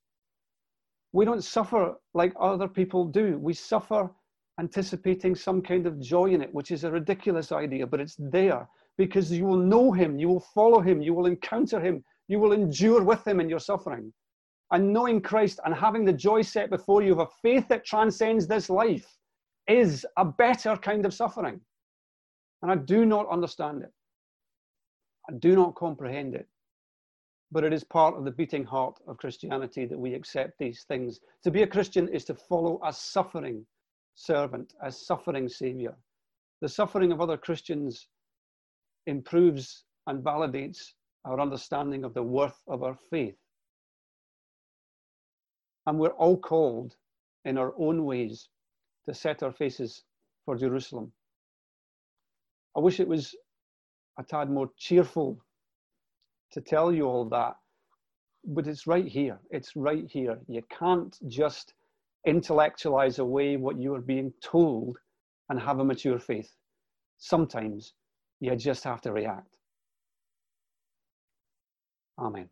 we 1.14 1.26
don't 1.26 1.44
suffer 1.44 1.96
like 2.14 2.32
other 2.40 2.68
people 2.68 3.06
do. 3.06 3.40
We 3.40 3.56
suffer 3.56 4.12
anticipating 4.60 5.34
some 5.34 5.64
kind 5.64 5.88
of 5.88 6.00
joy 6.00 6.28
in 6.28 6.44
it, 6.44 6.54
which 6.54 6.70
is 6.70 6.84
a 6.84 6.92
ridiculous 6.92 7.52
idea, 7.52 7.88
but 7.88 8.00
it's 8.00 8.18
there 8.20 8.70
because 9.00 9.32
you 9.32 9.46
will 9.46 9.58
know 9.58 9.92
him, 9.92 10.20
you 10.20 10.28
will 10.28 10.46
follow 10.54 10.80
him, 10.80 11.02
you 11.02 11.16
will 11.16 11.26
encounter 11.26 11.80
him, 11.80 12.04
you 12.28 12.38
will 12.38 12.52
endure 12.52 13.02
with 13.02 13.26
him 13.28 13.40
in 13.40 13.50
your 13.50 13.58
suffering. 13.72 14.14
And 14.70 14.94
knowing 14.94 15.22
Christ 15.22 15.60
and 15.66 15.74
having 15.74 16.06
the 16.06 16.14
joy 16.14 16.44
set 16.44 16.70
before 16.70 17.02
you 17.02 17.14
of 17.14 17.20
a 17.20 17.28
faith 17.42 17.68
that 17.70 17.84
transcends 17.84 18.46
this 18.46 18.70
life 18.70 19.08
is 19.68 20.06
a 20.18 20.26
better 20.26 20.78
kind 20.78 21.04
of 21.04 21.16
suffering. 21.16 21.60
And 22.62 22.72
I 22.72 22.76
do 22.76 23.08
not 23.08 23.28
understand 23.28 23.82
it. 23.82 23.92
I 25.30 25.34
do 25.34 25.56
not 25.56 25.76
comprehend 25.76 26.36
it. 26.36 26.48
But 27.52 27.64
it 27.64 27.74
is 27.74 27.84
part 27.84 28.16
of 28.16 28.24
the 28.24 28.32
beating 28.32 28.64
heart 28.64 29.00
of 29.08 29.18
Christianity 29.18 29.86
that 29.86 30.00
we 30.00 30.14
accept 30.14 30.58
these 30.58 30.84
things. 30.84 31.20
To 31.44 31.52
be 31.52 31.64
a 31.64 31.68
Christian 31.68 32.08
is 32.08 32.24
to 32.26 32.36
follow 32.36 32.80
a 32.84 32.94
suffering 32.94 33.66
servant, 34.16 34.74
a 34.82 34.92
suffering 34.92 35.50
Savior. 35.50 35.96
The 36.62 36.70
suffering 36.70 37.12
of 37.12 37.20
other 37.20 37.38
Christians 37.38 38.08
improves 39.06 39.84
and 40.08 40.24
validates 40.24 40.94
our 41.26 41.40
understanding 41.40 42.04
of 42.04 42.14
the 42.14 42.24
worth 42.24 42.62
of 42.68 42.84
our 42.84 42.96
faith. 43.10 43.36
And 45.86 46.00
we're 46.00 46.10
all 46.10 46.38
called 46.38 46.96
in 47.46 47.58
our 47.58 47.74
own 47.78 48.06
ways 48.06 48.48
to 49.06 49.14
set 49.14 49.44
our 49.44 49.52
faces 49.52 50.04
for 50.46 50.56
Jerusalem. 50.56 51.12
I 52.78 52.80
wish 52.80 53.00
it 53.00 53.08
was 53.08 53.36
a 54.20 54.24
tad 54.24 54.50
more 54.50 54.70
cheerful 54.78 55.40
to 56.52 56.62
tell 56.62 56.92
you 56.92 57.06
all 57.06 57.26
that. 57.30 57.56
But 58.46 58.68
it's 58.68 58.88
right 58.88 59.08
here. 59.08 59.40
It's 59.52 59.76
right 59.76 60.06
here. 60.10 60.40
You 60.48 60.64
can't 60.78 61.16
just 61.28 61.74
intellectualize 62.26 63.20
away 63.20 63.58
what 63.58 63.80
you 63.80 63.94
are 63.96 64.02
being 64.02 64.34
told 64.44 64.98
and 65.50 65.60
have 65.60 65.80
a 65.80 65.86
mature 65.86 66.20
faith. 66.20 66.52
Sometimes 67.18 67.94
you 68.40 68.56
just 68.56 68.84
have 68.84 69.02
to 69.02 69.12
react. 69.12 69.58
Amen. 72.18 72.50